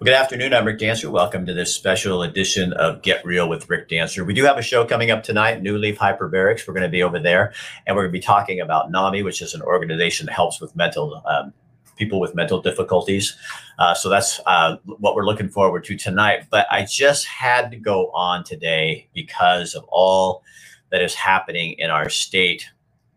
Well, 0.00 0.06
good 0.06 0.14
afternoon. 0.14 0.54
I'm 0.54 0.64
Rick 0.64 0.78
Dancer. 0.78 1.10
Welcome 1.10 1.44
to 1.44 1.52
this 1.52 1.76
special 1.76 2.22
edition 2.22 2.72
of 2.72 3.02
Get 3.02 3.22
Real 3.22 3.50
with 3.50 3.68
Rick 3.68 3.90
Dancer. 3.90 4.24
We 4.24 4.32
do 4.32 4.44
have 4.44 4.56
a 4.56 4.62
show 4.62 4.86
coming 4.86 5.10
up 5.10 5.22
tonight, 5.22 5.60
New 5.60 5.76
Leaf 5.76 5.98
Hyperbarics. 5.98 6.66
We're 6.66 6.72
going 6.72 6.84
to 6.84 6.88
be 6.88 7.02
over 7.02 7.18
there, 7.18 7.52
and 7.86 7.94
we're 7.94 8.04
going 8.04 8.12
to 8.14 8.18
be 8.18 8.22
talking 8.22 8.62
about 8.62 8.90
NAMI, 8.90 9.22
which 9.22 9.42
is 9.42 9.52
an 9.52 9.60
organization 9.60 10.24
that 10.24 10.32
helps 10.32 10.58
with 10.58 10.74
mental 10.74 11.22
um, 11.26 11.52
people 11.96 12.18
with 12.18 12.34
mental 12.34 12.62
difficulties. 12.62 13.36
Uh, 13.78 13.92
so 13.92 14.08
that's 14.08 14.40
uh, 14.46 14.78
what 14.86 15.14
we're 15.14 15.26
looking 15.26 15.50
forward 15.50 15.84
to 15.84 15.98
tonight. 15.98 16.46
But 16.48 16.66
I 16.70 16.86
just 16.86 17.26
had 17.26 17.70
to 17.70 17.76
go 17.76 18.10
on 18.12 18.42
today 18.42 19.06
because 19.12 19.74
of 19.74 19.84
all 19.90 20.42
that 20.90 21.02
is 21.02 21.14
happening 21.14 21.74
in 21.76 21.90
our 21.90 22.08
state 22.08 22.70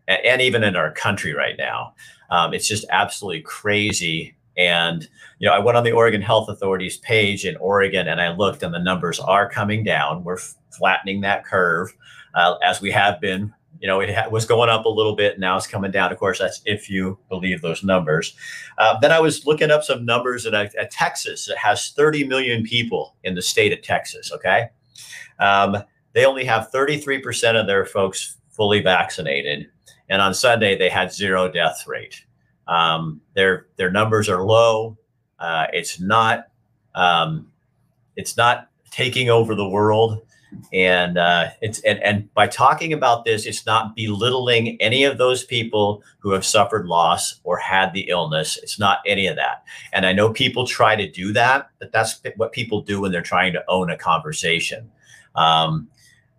and, 0.06 0.42
even 0.42 0.62
in 0.62 0.76
our 0.76 0.92
country 0.92 1.32
right 1.32 1.56
now. 1.56 1.94
Um, 2.28 2.52
it's 2.52 2.68
just 2.68 2.84
absolutely 2.90 3.40
crazy 3.40 4.34
and 4.56 5.08
you 5.38 5.48
know, 5.48 5.54
I 5.54 5.58
went 5.58 5.76
on 5.76 5.84
the 5.84 5.92
Oregon 5.92 6.22
Health 6.22 6.48
Authority's 6.48 6.98
page 6.98 7.44
in 7.44 7.56
Oregon, 7.56 8.08
and 8.08 8.20
I 8.20 8.34
looked, 8.34 8.62
and 8.62 8.72
the 8.72 8.78
numbers 8.78 9.20
are 9.20 9.48
coming 9.48 9.84
down. 9.84 10.24
We're 10.24 10.38
flattening 10.70 11.20
that 11.22 11.44
curve, 11.44 11.94
uh, 12.34 12.56
as 12.62 12.80
we 12.80 12.90
have 12.90 13.20
been. 13.20 13.52
You 13.80 13.88
know, 13.88 14.00
it 14.00 14.14
ha- 14.14 14.28
was 14.30 14.46
going 14.46 14.70
up 14.70 14.86
a 14.86 14.88
little 14.88 15.16
bit, 15.16 15.38
now 15.38 15.56
it's 15.56 15.66
coming 15.66 15.90
down. 15.90 16.12
Of 16.12 16.18
course, 16.18 16.38
that's 16.38 16.62
if 16.64 16.88
you 16.88 17.18
believe 17.28 17.60
those 17.60 17.82
numbers. 17.82 18.34
Uh, 18.78 18.98
then 19.00 19.12
I 19.12 19.20
was 19.20 19.44
looking 19.44 19.70
up 19.70 19.84
some 19.84 20.06
numbers 20.06 20.46
at, 20.46 20.54
at 20.54 20.90
Texas. 20.90 21.48
It 21.48 21.58
has 21.58 21.90
30 21.90 22.24
million 22.24 22.62
people 22.62 23.16
in 23.24 23.34
the 23.34 23.42
state 23.42 23.72
of 23.72 23.82
Texas. 23.82 24.32
Okay, 24.32 24.68
um, 25.40 25.76
they 26.12 26.24
only 26.24 26.44
have 26.44 26.70
33% 26.72 27.60
of 27.60 27.66
their 27.66 27.84
folks 27.84 28.36
fully 28.48 28.80
vaccinated, 28.80 29.66
and 30.08 30.22
on 30.22 30.32
Sunday 30.32 30.78
they 30.78 30.88
had 30.88 31.12
zero 31.12 31.50
death 31.50 31.84
rate. 31.86 32.24
Um, 32.66 33.20
their 33.34 33.66
their 33.76 33.90
numbers 33.90 34.28
are 34.28 34.44
low. 34.44 34.96
Uh, 35.38 35.66
it's 35.72 36.00
not 36.00 36.48
um, 36.94 37.50
it's 38.16 38.36
not 38.36 38.68
taking 38.90 39.28
over 39.28 39.54
the 39.54 39.68
world, 39.68 40.24
and 40.72 41.18
uh, 41.18 41.48
it's 41.60 41.80
and, 41.80 42.02
and 42.02 42.32
by 42.34 42.46
talking 42.46 42.92
about 42.92 43.24
this, 43.24 43.46
it's 43.46 43.66
not 43.66 43.94
belittling 43.96 44.80
any 44.80 45.04
of 45.04 45.18
those 45.18 45.44
people 45.44 46.02
who 46.18 46.30
have 46.30 46.44
suffered 46.44 46.86
loss 46.86 47.40
or 47.44 47.56
had 47.58 47.92
the 47.92 48.08
illness. 48.08 48.58
It's 48.62 48.78
not 48.78 49.00
any 49.06 49.26
of 49.26 49.36
that. 49.36 49.64
And 49.92 50.06
I 50.06 50.12
know 50.12 50.32
people 50.32 50.66
try 50.66 50.96
to 50.96 51.10
do 51.10 51.32
that, 51.32 51.70
but 51.78 51.92
that's 51.92 52.20
what 52.36 52.52
people 52.52 52.80
do 52.80 53.00
when 53.00 53.12
they're 53.12 53.22
trying 53.22 53.52
to 53.52 53.64
own 53.68 53.90
a 53.90 53.96
conversation. 53.96 54.90
Um, 55.34 55.88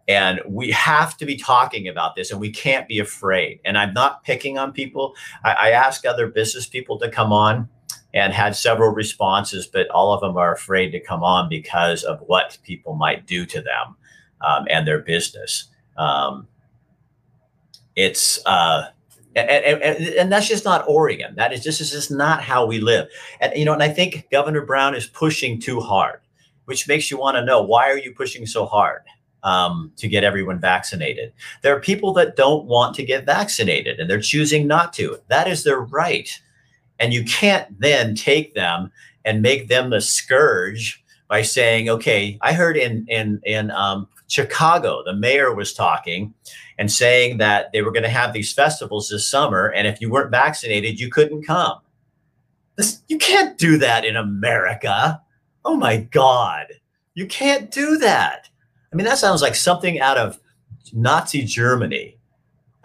and 0.07 0.39
we 0.47 0.71
have 0.71 1.17
to 1.17 1.25
be 1.25 1.35
talking 1.35 1.87
about 1.87 2.15
this 2.15 2.31
and 2.31 2.39
we 2.39 2.51
can't 2.51 2.87
be 2.87 2.99
afraid. 2.99 3.59
And 3.65 3.77
I'm 3.77 3.93
not 3.93 4.23
picking 4.23 4.57
on 4.57 4.71
people. 4.71 5.15
I, 5.43 5.51
I 5.53 5.69
ask 5.71 6.05
other 6.05 6.27
business 6.27 6.67
people 6.67 6.99
to 6.99 7.09
come 7.09 7.33
on 7.33 7.67
and 8.13 8.31
had 8.31 8.55
several 8.55 8.91
responses, 8.91 9.67
but 9.67 9.89
all 9.89 10.13
of 10.13 10.21
them 10.21 10.37
are 10.37 10.53
afraid 10.53 10.91
to 10.91 10.99
come 10.99 11.23
on 11.23 11.49
because 11.49 12.03
of 12.03 12.19
what 12.21 12.57
people 12.63 12.95
might 12.95 13.25
do 13.25 13.45
to 13.45 13.61
them 13.61 13.95
um, 14.41 14.65
and 14.69 14.87
their 14.87 14.99
business. 14.99 15.69
Um, 15.97 16.47
it's 17.95 18.45
uh, 18.45 18.89
and, 19.35 19.49
and, 19.49 20.03
and, 20.15 20.31
that's 20.31 20.47
just 20.47 20.63
not 20.63 20.87
Oregon. 20.87 21.35
That 21.35 21.51
is 21.51 21.61
just, 21.61 21.81
is 21.81 21.91
just 21.91 22.09
not 22.09 22.41
how 22.41 22.65
we 22.65 22.79
live. 22.79 23.09
And 23.41 23.51
you 23.55 23.65
know, 23.65 23.73
and 23.73 23.83
I 23.83 23.89
think 23.89 24.27
Governor 24.31 24.65
Brown 24.65 24.95
is 24.95 25.07
pushing 25.07 25.59
too 25.59 25.81
hard, 25.81 26.21
which 26.65 26.87
makes 26.87 27.11
you 27.11 27.17
want 27.17 27.35
to 27.35 27.43
know 27.43 27.61
why 27.61 27.89
are 27.89 27.97
you 27.97 28.13
pushing 28.13 28.45
so 28.45 28.65
hard? 28.65 29.01
Um, 29.45 29.91
to 29.95 30.09
get 30.09 30.23
everyone 30.23 30.59
vaccinated. 30.59 31.31
There 31.61 31.73
are 31.73 31.79
people 31.79 32.11
that 32.13 32.35
don't 32.35 32.65
want 32.65 32.95
to 32.95 33.05
get 33.05 33.25
vaccinated 33.25 33.99
and 33.99 34.09
they're 34.09 34.19
choosing 34.19 34.67
not 34.67 34.91
to. 34.93 35.19
That 35.29 35.47
is 35.47 35.63
their 35.63 35.79
right. 35.79 36.29
And 36.99 37.13
you 37.13 37.23
can't 37.23 37.79
then 37.79 38.15
take 38.15 38.55
them 38.55 38.91
and 39.23 39.41
make 39.41 39.67
them 39.67 39.91
the 39.91 40.01
scourge 40.01 41.03
by 41.29 41.43
saying, 41.43 41.89
okay, 41.89 42.37
I 42.41 42.53
heard 42.53 42.75
in, 42.75 43.05
in, 43.07 43.39
in 43.45 43.69
um, 43.71 44.07
Chicago, 44.27 45.03
the 45.05 45.15
mayor 45.15 45.53
was 45.53 45.73
talking 45.73 46.33
and 46.79 46.91
saying 46.91 47.37
that 47.37 47.71
they 47.71 47.83
were 47.83 47.91
going 47.91 48.03
to 48.03 48.09
have 48.09 48.33
these 48.33 48.51
festivals 48.51 49.09
this 49.09 49.27
summer. 49.27 49.67
And 49.67 49.87
if 49.87 50.01
you 50.01 50.09
weren't 50.09 50.31
vaccinated, 50.31 50.99
you 50.99 51.09
couldn't 51.09 51.43
come. 51.43 51.79
This, 52.77 53.01
you 53.07 53.19
can't 53.19 53.57
do 53.57 53.77
that 53.77 54.05
in 54.05 54.15
America. 54.15 55.21
Oh 55.63 55.75
my 55.75 55.97
God. 55.97 56.67
You 57.13 57.27
can't 57.27 57.71
do 57.71 57.97
that. 57.99 58.49
I 58.95 58.97
mean, 58.97 59.07
that 59.07 59.17
sounds 59.17 59.41
like 59.41 59.55
something 59.55 59.99
out 59.99 60.17
of 60.17 60.39
Nazi 60.93 61.41
Germany. 61.41 62.17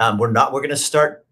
Um, 0.00 0.19
we're 0.19 0.32
not. 0.32 0.53
We're 0.53 0.59
going 0.59 0.71
to 0.71 0.76
start 0.76 1.25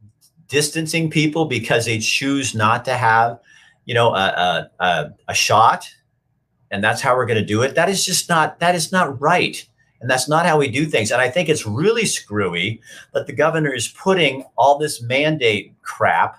distancing 0.47 1.11
people 1.11 1.47
because 1.47 1.87
they 1.87 1.99
choose 1.99 2.55
not 2.55 2.84
to 2.84 2.94
have, 2.94 3.41
you 3.87 3.94
know, 3.94 4.15
a, 4.15 4.71
a, 4.78 5.11
a 5.27 5.34
shot, 5.34 5.84
and 6.71 6.84
that's 6.84 7.00
how 7.00 7.16
we're 7.16 7.27
going 7.27 7.41
to 7.41 7.44
do 7.44 7.62
it. 7.62 7.75
That 7.75 7.89
is 7.89 8.05
just 8.05 8.28
not. 8.28 8.61
That 8.61 8.77
is 8.77 8.93
not 8.93 9.21
right, 9.21 9.69
and 10.00 10.09
that's 10.09 10.28
not 10.28 10.47
how 10.47 10.59
we 10.59 10.69
do 10.69 10.87
things. 10.87 11.10
And 11.10 11.21
I 11.21 11.28
think 11.28 11.49
it's 11.49 11.66
really 11.66 12.06
screwy 12.06 12.81
that 13.15 13.27
the 13.27 13.33
governor 13.33 13.75
is 13.75 13.89
putting 13.89 14.45
all 14.56 14.78
this 14.78 15.03
mandate 15.03 15.75
crap 15.83 16.39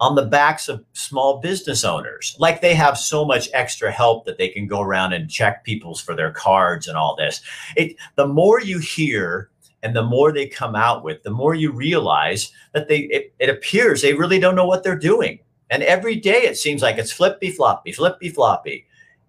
on 0.00 0.14
the 0.14 0.26
backs 0.26 0.68
of 0.68 0.84
small 0.92 1.40
business 1.40 1.84
owners. 1.84 2.36
Like 2.38 2.60
they 2.60 2.74
have 2.74 2.98
so 2.98 3.24
much 3.24 3.48
extra 3.52 3.90
help 3.90 4.24
that 4.26 4.38
they 4.38 4.48
can 4.48 4.66
go 4.66 4.80
around 4.80 5.12
and 5.12 5.30
check 5.30 5.64
people's 5.64 6.00
for 6.00 6.14
their 6.14 6.32
cards 6.32 6.88
and 6.88 6.96
all 6.96 7.16
this. 7.16 7.40
It 7.76 7.96
the 8.16 8.26
more 8.26 8.60
you 8.60 8.78
hear 8.78 9.50
and 9.82 9.94
the 9.94 10.02
more 10.02 10.32
they 10.32 10.46
come 10.46 10.74
out 10.74 11.04
with, 11.04 11.22
the 11.22 11.30
more 11.30 11.54
you 11.54 11.70
realize 11.70 12.50
that 12.72 12.88
they 12.88 13.00
it, 13.00 13.34
it 13.38 13.48
appears 13.48 14.02
they 14.02 14.14
really 14.14 14.38
don't 14.38 14.56
know 14.56 14.66
what 14.66 14.82
they're 14.82 14.98
doing. 14.98 15.38
And 15.70 15.82
every 15.82 16.16
day 16.16 16.42
it 16.42 16.56
seems 16.56 16.82
like 16.82 16.98
it's 16.98 17.12
flippy 17.12 17.50
floppy, 17.50 17.92
flippy 17.92 18.30
floppy. 18.30 18.86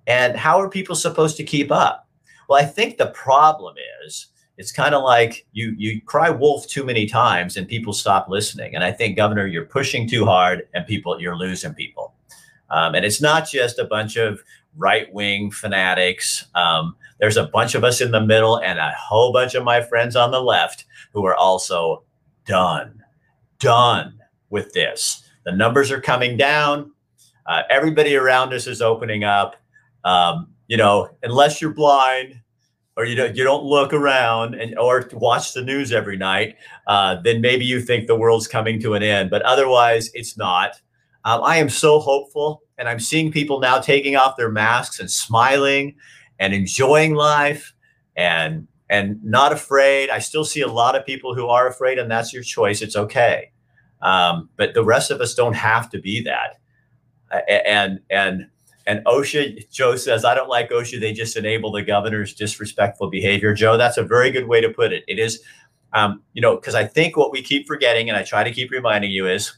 And 0.07 0.35
how 0.35 0.59
are 0.59 0.69
people 0.69 0.95
supposed 0.95 1.37
to 1.37 1.43
keep 1.43 1.71
up? 1.71 2.07
Well, 2.47 2.61
I 2.61 2.65
think 2.65 2.97
the 2.97 3.07
problem 3.07 3.75
is 4.05 4.27
it's 4.57 4.71
kind 4.71 4.95
of 4.95 5.03
like 5.03 5.45
you 5.51 5.75
you 5.77 6.01
cry 6.01 6.29
wolf 6.29 6.67
too 6.67 6.83
many 6.83 7.05
times 7.05 7.57
and 7.57 7.67
people 7.67 7.93
stop 7.93 8.29
listening. 8.29 8.75
And 8.75 8.83
I 8.83 8.91
think, 8.91 9.17
Governor, 9.17 9.47
you're 9.47 9.65
pushing 9.65 10.07
too 10.07 10.25
hard 10.25 10.67
and 10.73 10.85
people 10.85 11.19
you're 11.19 11.37
losing 11.37 11.73
people. 11.73 12.13
Um, 12.69 12.95
and 12.95 13.05
it's 13.05 13.21
not 13.21 13.47
just 13.47 13.79
a 13.79 13.85
bunch 13.85 14.15
of 14.15 14.41
right 14.75 15.11
wing 15.13 15.51
fanatics. 15.51 16.45
Um, 16.55 16.95
there's 17.19 17.37
a 17.37 17.47
bunch 17.47 17.75
of 17.75 17.83
us 17.83 18.01
in 18.01 18.11
the 18.11 18.21
middle 18.21 18.57
and 18.57 18.79
a 18.79 18.91
whole 18.97 19.31
bunch 19.31 19.55
of 19.55 19.63
my 19.63 19.81
friends 19.81 20.15
on 20.15 20.31
the 20.31 20.41
left 20.41 20.85
who 21.13 21.25
are 21.25 21.35
also 21.35 22.03
done, 22.45 23.03
done 23.59 24.19
with 24.49 24.73
this. 24.73 25.23
The 25.45 25.51
numbers 25.51 25.91
are 25.91 26.01
coming 26.01 26.37
down. 26.37 26.91
Uh, 27.45 27.61
everybody 27.69 28.15
around 28.15 28.53
us 28.53 28.67
is 28.67 28.81
opening 28.81 29.23
up. 29.23 29.55
Um, 30.03 30.47
you 30.67 30.77
know, 30.77 31.09
unless 31.23 31.61
you're 31.61 31.73
blind, 31.73 32.41
or 32.97 33.05
you 33.05 33.15
don't 33.15 33.35
you 33.35 33.43
don't 33.43 33.63
look 33.63 33.93
around 33.93 34.55
and 34.55 34.77
or 34.77 35.09
watch 35.13 35.53
the 35.53 35.61
news 35.61 35.91
every 35.91 36.17
night, 36.17 36.55
uh, 36.87 37.17
then 37.23 37.41
maybe 37.41 37.65
you 37.65 37.81
think 37.81 38.07
the 38.07 38.15
world's 38.15 38.47
coming 38.47 38.79
to 38.81 38.93
an 38.93 39.03
end. 39.03 39.29
But 39.29 39.41
otherwise, 39.41 40.09
it's 40.13 40.37
not. 40.37 40.81
Um, 41.25 41.41
I 41.43 41.57
am 41.57 41.69
so 41.69 41.99
hopeful, 41.99 42.61
and 42.77 42.87
I'm 42.87 42.99
seeing 42.99 43.31
people 43.31 43.59
now 43.59 43.79
taking 43.79 44.15
off 44.15 44.37
their 44.37 44.51
masks 44.51 44.99
and 44.99 45.09
smiling 45.09 45.95
and 46.39 46.53
enjoying 46.53 47.15
life 47.15 47.73
and 48.15 48.67
and 48.89 49.21
not 49.23 49.51
afraid. 49.51 50.09
I 50.09 50.19
still 50.19 50.45
see 50.45 50.61
a 50.61 50.67
lot 50.67 50.95
of 50.95 51.05
people 51.05 51.35
who 51.35 51.47
are 51.47 51.67
afraid, 51.67 51.97
and 51.97 52.09
that's 52.09 52.31
your 52.31 52.43
choice. 52.43 52.81
It's 52.81 52.95
okay. 52.95 53.51
Um, 54.01 54.49
but 54.55 54.73
the 54.73 54.83
rest 54.83 55.09
of 55.11 55.19
us 55.19 55.33
don't 55.33 55.55
have 55.55 55.89
to 55.89 55.99
be 55.99 56.21
that. 56.23 56.59
And 57.49 57.99
and 58.09 58.47
and 58.87 59.03
OSHA, 59.05 59.71
Joe 59.71 59.95
says, 59.95 60.25
I 60.25 60.35
don't 60.35 60.49
like 60.49 60.69
OSHA. 60.69 60.99
They 60.99 61.13
just 61.13 61.37
enable 61.37 61.71
the 61.71 61.81
governor's 61.81 62.33
disrespectful 62.33 63.09
behavior. 63.09 63.53
Joe, 63.53 63.77
that's 63.77 63.97
a 63.97 64.03
very 64.03 64.29
good 64.29 64.47
way 64.47 64.61
to 64.61 64.69
put 64.69 64.93
it. 64.93 65.03
It 65.07 65.17
is, 65.17 65.41
um, 65.93 66.21
you 66.33 66.41
know, 66.41 66.55
because 66.55 66.75
I 66.75 66.85
think 66.85 67.17
what 67.17 67.31
we 67.31 67.41
keep 67.41 67.67
forgetting, 67.67 68.09
and 68.09 68.17
I 68.17 68.23
try 68.23 68.43
to 68.43 68.51
keep 68.51 68.71
reminding 68.71 69.11
you, 69.11 69.27
is 69.27 69.57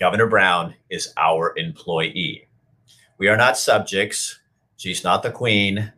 Governor 0.00 0.26
Brown 0.26 0.74
is 0.88 1.12
our 1.16 1.54
employee. 1.56 2.48
We 3.18 3.28
are 3.28 3.36
not 3.36 3.56
subjects. 3.56 4.40
She's 4.76 5.04
not 5.04 5.22
the 5.22 5.30
queen. 5.30 5.92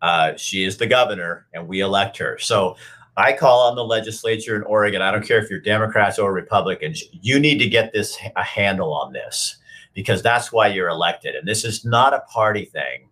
Uh, 0.00 0.36
she 0.36 0.64
is 0.64 0.76
the 0.76 0.86
governor, 0.86 1.46
and 1.54 1.66
we 1.66 1.80
elect 1.80 2.18
her. 2.18 2.38
So 2.38 2.76
I 3.16 3.32
call 3.32 3.68
on 3.68 3.74
the 3.74 3.84
legislature 3.84 4.54
in 4.54 4.62
Oregon. 4.62 5.02
I 5.02 5.10
don't 5.10 5.26
care 5.26 5.42
if 5.42 5.50
you're 5.50 5.58
Democrats 5.58 6.20
or 6.20 6.32
Republicans. 6.32 7.02
You 7.10 7.40
need 7.40 7.58
to 7.58 7.68
get 7.68 7.92
this 7.92 8.16
a 8.36 8.44
handle 8.44 8.92
on 8.92 9.12
this 9.12 9.56
because 9.98 10.22
that's 10.22 10.52
why 10.52 10.68
you're 10.68 10.88
elected. 10.88 11.34
And 11.34 11.48
this 11.48 11.64
is 11.64 11.84
not 11.84 12.14
a 12.14 12.20
party 12.20 12.66
thing. 12.66 13.08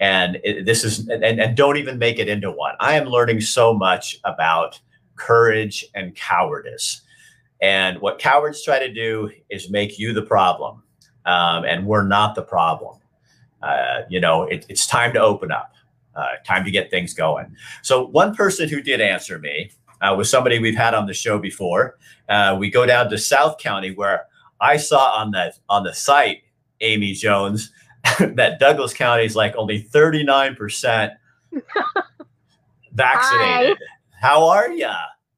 And 0.00 0.38
it, 0.44 0.66
this 0.66 0.84
is, 0.84 1.08
and, 1.08 1.24
and 1.24 1.56
don't 1.56 1.78
even 1.78 1.96
make 1.96 2.18
it 2.18 2.28
into 2.28 2.50
one. 2.50 2.74
I 2.78 2.96
am 2.96 3.06
learning 3.06 3.40
so 3.40 3.72
much 3.72 4.18
about 4.24 4.78
courage 5.16 5.82
and 5.94 6.14
cowardice. 6.14 7.00
And 7.62 7.98
what 8.02 8.18
cowards 8.18 8.62
try 8.62 8.78
to 8.78 8.92
do 8.92 9.30
is 9.48 9.70
make 9.70 9.98
you 9.98 10.12
the 10.12 10.20
problem. 10.20 10.82
Um, 11.24 11.64
and 11.64 11.86
we're 11.86 12.06
not 12.06 12.34
the 12.34 12.42
problem. 12.42 12.98
Uh, 13.62 14.02
you 14.10 14.20
know, 14.20 14.42
it, 14.42 14.66
it's 14.68 14.86
time 14.86 15.14
to 15.14 15.20
open 15.20 15.50
up, 15.50 15.72
uh, 16.14 16.32
time 16.46 16.66
to 16.66 16.70
get 16.70 16.90
things 16.90 17.14
going. 17.14 17.56
So, 17.80 18.08
one 18.08 18.34
person 18.34 18.68
who 18.68 18.82
did 18.82 19.00
answer 19.00 19.38
me 19.38 19.70
uh, 20.02 20.14
was 20.14 20.28
somebody 20.28 20.58
we've 20.58 20.76
had 20.76 20.92
on 20.92 21.06
the 21.06 21.14
show 21.14 21.38
before. 21.38 21.96
Uh, 22.28 22.56
we 22.58 22.70
go 22.70 22.84
down 22.84 23.08
to 23.08 23.16
South 23.16 23.56
County 23.56 23.92
where 23.92 24.26
I 24.60 24.76
saw 24.76 25.12
on 25.12 25.30
the 25.30 25.52
on 25.68 25.84
the 25.84 25.94
site, 25.94 26.42
Amy 26.80 27.12
Jones, 27.12 27.72
that 28.18 28.58
Douglas 28.58 28.92
County 28.92 29.24
is 29.24 29.36
like 29.36 29.54
only 29.56 29.82
39% 29.82 31.12
vaccinated. 32.92 33.78
Hi. 33.78 34.28
How 34.28 34.46
are 34.48 34.70
you? 34.70 34.90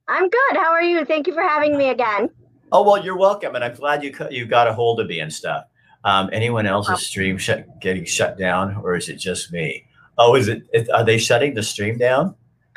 I'm 0.09 0.29
good. 0.29 0.57
How 0.57 0.73
are 0.73 0.83
you? 0.83 1.05
Thank 1.05 1.27
you 1.27 1.35
for 1.35 1.43
having 1.43 1.77
me 1.77 1.91
again. 1.91 2.29
Oh 2.73 2.83
well, 2.83 3.03
you're 3.03 3.17
welcome, 3.17 3.55
and 3.55 3.63
I'm 3.63 3.75
glad 3.75 4.03
you 4.03 4.15
you 4.31 4.47
got 4.47 4.67
a 4.67 4.73
hold 4.73 4.99
of 5.01 5.07
me 5.07 5.21
and 5.21 5.33
stuff. 5.33 5.65
Um, 6.05 6.31
anyone 6.33 6.67
else's 6.67 7.07
stream 7.07 7.39
shut, 7.39 7.81
getting 7.81 8.05
shut 8.05 8.37
down, 8.37 8.77
or 8.83 8.97
is 8.97 9.09
it 9.09 9.17
just 9.17 9.53
me? 9.53 9.85
Oh, 10.19 10.35
is 10.35 10.49
it? 10.49 10.65
Is, 10.73 10.89
are 10.89 11.05
they 11.05 11.19
shutting 11.19 11.55
the 11.55 11.63
stream 11.63 11.99
down? 11.99 12.35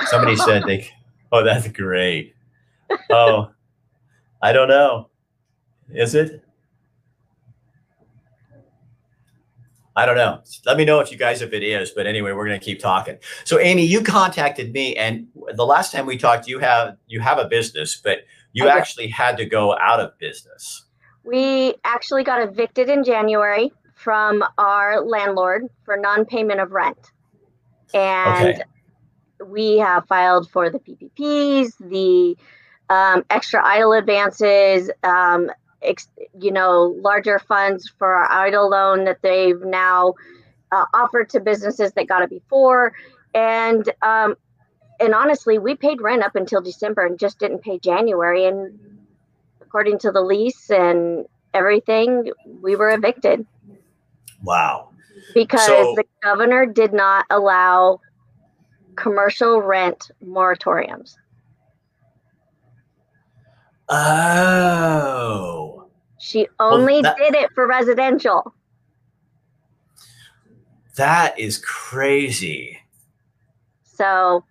Somebody 0.07 0.35
said 0.35 0.63
they. 0.63 0.89
Oh, 1.31 1.43
that's 1.43 1.67
great. 1.67 2.33
Oh, 3.09 3.51
I 4.41 4.53
don't 4.53 4.69
know. 4.69 5.09
Is 5.89 6.15
it? 6.15 6.41
I 9.97 10.05
don't 10.05 10.17
know. 10.17 10.41
Let 10.65 10.75
me 10.75 10.83
know 10.83 10.99
if 10.99 11.09
you 11.09 11.17
guys 11.17 11.41
if 11.41 11.53
it 11.53 11.63
is. 11.63 11.91
But 11.91 12.05
anyway, 12.05 12.33
we're 12.33 12.45
going 12.45 12.59
to 12.59 12.63
keep 12.63 12.79
talking. 12.79 13.17
So, 13.45 13.59
Amy, 13.59 13.85
you 13.85 14.01
contacted 14.01 14.73
me, 14.73 14.95
and 14.97 15.27
the 15.55 15.65
last 15.65 15.93
time 15.93 16.05
we 16.05 16.17
talked, 16.17 16.47
you 16.47 16.59
have 16.59 16.97
you 17.07 17.21
have 17.21 17.37
a 17.37 17.45
business, 17.45 17.95
but 17.95 18.19
you 18.51 18.67
I 18.67 18.77
actually 18.77 19.07
had 19.07 19.37
to 19.37 19.45
go 19.45 19.77
out 19.77 19.99
of 19.99 20.17
business. 20.17 20.85
We 21.23 21.75
actually 21.85 22.23
got 22.23 22.41
evicted 22.41 22.89
in 22.89 23.03
January 23.03 23.71
from 23.95 24.43
our 24.57 25.01
landlord 25.01 25.67
for 25.85 25.97
non-payment 25.97 26.59
of 26.59 26.71
rent, 26.71 27.11
and 27.93 28.55
okay. 28.55 28.63
we 29.45 29.77
have 29.77 30.05
filed 30.07 30.49
for 30.49 30.69
the 30.69 30.79
PPPs, 30.79 31.71
the 31.79 32.35
um, 32.93 33.23
extra 33.29 33.63
EIDL 33.63 33.97
advances, 33.97 34.91
um, 35.03 35.49
you 36.39 36.51
know, 36.51 36.95
larger 37.01 37.39
funds 37.39 37.91
for 37.97 38.13
our 38.13 38.49
EIDL 38.49 38.69
loan 38.69 39.05
that 39.05 39.21
they've 39.21 39.61
now 39.61 40.13
uh, 40.71 40.85
offered 40.93 41.29
to 41.29 41.39
businesses 41.39 41.91
that 41.93 42.07
got 42.07 42.21
it 42.21 42.29
before. 42.29 42.93
And 43.33 43.87
um, 44.01 44.35
and 44.99 45.13
honestly, 45.13 45.57
we 45.59 45.75
paid 45.75 46.01
rent 46.01 46.23
up 46.23 46.35
until 46.35 46.61
December 46.61 47.05
and 47.05 47.19
just 47.19 47.39
didn't 47.39 47.59
pay 47.59 47.79
January. 47.79 48.45
And 48.45 48.79
according 49.61 49.99
to 49.99 50.11
the 50.11 50.21
lease 50.21 50.69
and 50.69 51.25
everything, 51.53 52.31
we 52.61 52.75
were 52.75 52.89
evicted. 52.89 53.45
Wow. 54.43 54.89
Because 55.33 55.65
so, 55.65 55.93
the 55.95 56.05
governor 56.23 56.65
did 56.65 56.93
not 56.93 57.25
allow 57.29 57.99
commercial 58.95 59.61
rent 59.61 60.11
moratoriums. 60.23 61.15
Oh. 63.89 65.87
She 66.19 66.47
only 66.59 66.93
well, 66.93 67.03
that, 67.03 67.17
did 67.17 67.35
it 67.35 67.51
for 67.53 67.67
residential. 67.67 68.53
That 70.95 71.37
is 71.39 71.57
crazy. 71.57 72.79
So, 73.83 74.43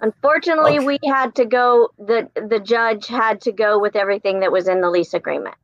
unfortunately, 0.00 0.78
okay. 0.78 0.86
we 0.86 0.98
had 1.04 1.34
to 1.34 1.44
go 1.44 1.90
the 1.98 2.28
the 2.34 2.60
judge 2.60 3.06
had 3.08 3.40
to 3.42 3.52
go 3.52 3.78
with 3.78 3.94
everything 3.94 4.40
that 4.40 4.52
was 4.52 4.68
in 4.68 4.80
the 4.80 4.90
lease 4.90 5.12
agreement. 5.12 5.56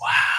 Wow. 0.00 0.33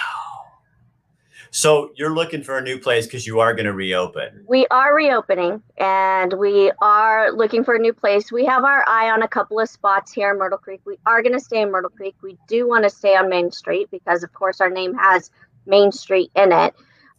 So 1.56 1.90
you're 1.96 2.14
looking 2.14 2.42
for 2.42 2.58
a 2.58 2.60
new 2.60 2.78
place 2.78 3.06
because 3.06 3.26
you 3.26 3.40
are 3.40 3.54
going 3.54 3.64
to 3.64 3.72
reopen. 3.72 4.44
We 4.46 4.66
are 4.66 4.94
reopening 4.94 5.62
and 5.78 6.34
we 6.34 6.70
are 6.82 7.32
looking 7.32 7.64
for 7.64 7.74
a 7.74 7.78
new 7.78 7.94
place. 7.94 8.30
We 8.30 8.44
have 8.44 8.62
our 8.62 8.86
eye 8.86 9.08
on 9.10 9.22
a 9.22 9.28
couple 9.28 9.58
of 9.58 9.70
spots 9.70 10.12
here 10.12 10.30
in 10.30 10.38
Myrtle 10.38 10.58
Creek. 10.58 10.82
We 10.84 10.98
are 11.06 11.22
going 11.22 11.32
to 11.32 11.40
stay 11.40 11.62
in 11.62 11.70
Myrtle 11.70 11.88
Creek. 11.88 12.14
We 12.22 12.36
do 12.46 12.68
want 12.68 12.84
to 12.84 12.90
stay 12.90 13.16
on 13.16 13.30
Main 13.30 13.50
Street 13.50 13.88
because, 13.90 14.22
of 14.22 14.34
course, 14.34 14.60
our 14.60 14.68
name 14.68 14.92
has 14.96 15.30
Main 15.64 15.92
Street 15.92 16.30
in 16.36 16.52
it. 16.52 16.74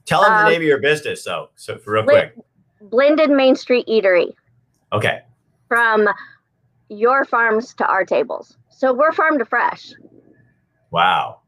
Tell 0.05 0.21
them 0.21 0.31
um, 0.31 0.45
the 0.45 0.51
name 0.51 0.61
of 0.61 0.67
your 0.67 0.81
business, 0.81 1.23
though. 1.23 1.49
So, 1.55 1.79
for 1.79 1.93
real 1.93 2.03
bl- 2.03 2.11
quick 2.11 2.35
Blended 2.79 3.31
Main 3.31 3.55
Street 3.55 3.87
Eatery. 3.87 4.33
Okay. 4.93 5.23
From 5.67 6.07
your 6.89 7.25
farms 7.25 7.73
to 7.73 7.87
our 7.87 8.05
tables. 8.05 8.55
So 8.69 8.93
we're 8.93 9.13
farm 9.13 9.39
to 9.39 9.45
fresh. 9.45 9.93
Wow. 10.91 11.39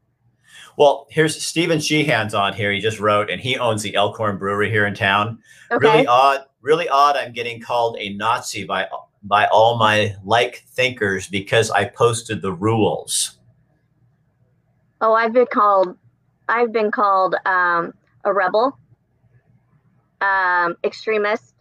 Well, 0.76 1.06
here's 1.10 1.40
Stephen 1.44 1.78
Sheehan's 1.78 2.34
on 2.34 2.54
here. 2.54 2.72
He 2.72 2.80
just 2.80 3.00
wrote, 3.00 3.30
and 3.30 3.40
he 3.40 3.58
owns 3.58 3.82
the 3.82 3.94
Elkhorn 3.94 4.38
Brewery 4.38 4.70
here 4.70 4.86
in 4.86 4.94
town. 4.94 5.38
Okay. 5.70 5.86
Really 5.86 6.06
odd, 6.06 6.44
really 6.62 6.88
odd. 6.88 7.16
I'm 7.16 7.32
getting 7.32 7.60
called 7.60 7.96
a 7.98 8.14
Nazi 8.14 8.64
by 8.64 8.88
by 9.22 9.46
all 9.46 9.76
my 9.76 10.16
like 10.24 10.64
thinkers 10.68 11.26
because 11.26 11.70
I 11.70 11.84
posted 11.84 12.40
the 12.42 12.52
rules. 12.52 13.38
Oh, 15.00 15.12
I've 15.12 15.32
been 15.32 15.46
called. 15.46 15.96
I've 16.48 16.72
been 16.72 16.90
called 16.90 17.36
um, 17.44 17.94
a 18.24 18.32
rebel, 18.32 18.78
um, 20.20 20.76
extremist. 20.84 21.54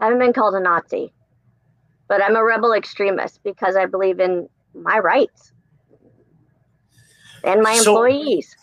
I 0.00 0.06
haven't 0.06 0.18
been 0.18 0.32
called 0.32 0.54
a 0.54 0.60
Nazi, 0.60 1.12
but 2.08 2.22
I'm 2.22 2.36
a 2.36 2.44
rebel 2.44 2.72
extremist 2.72 3.42
because 3.44 3.76
I 3.76 3.86
believe 3.86 4.20
in 4.20 4.48
my 4.74 4.98
rights 4.98 5.52
and 7.44 7.62
my 7.62 7.76
so, 7.76 7.92
employees. 7.92 8.56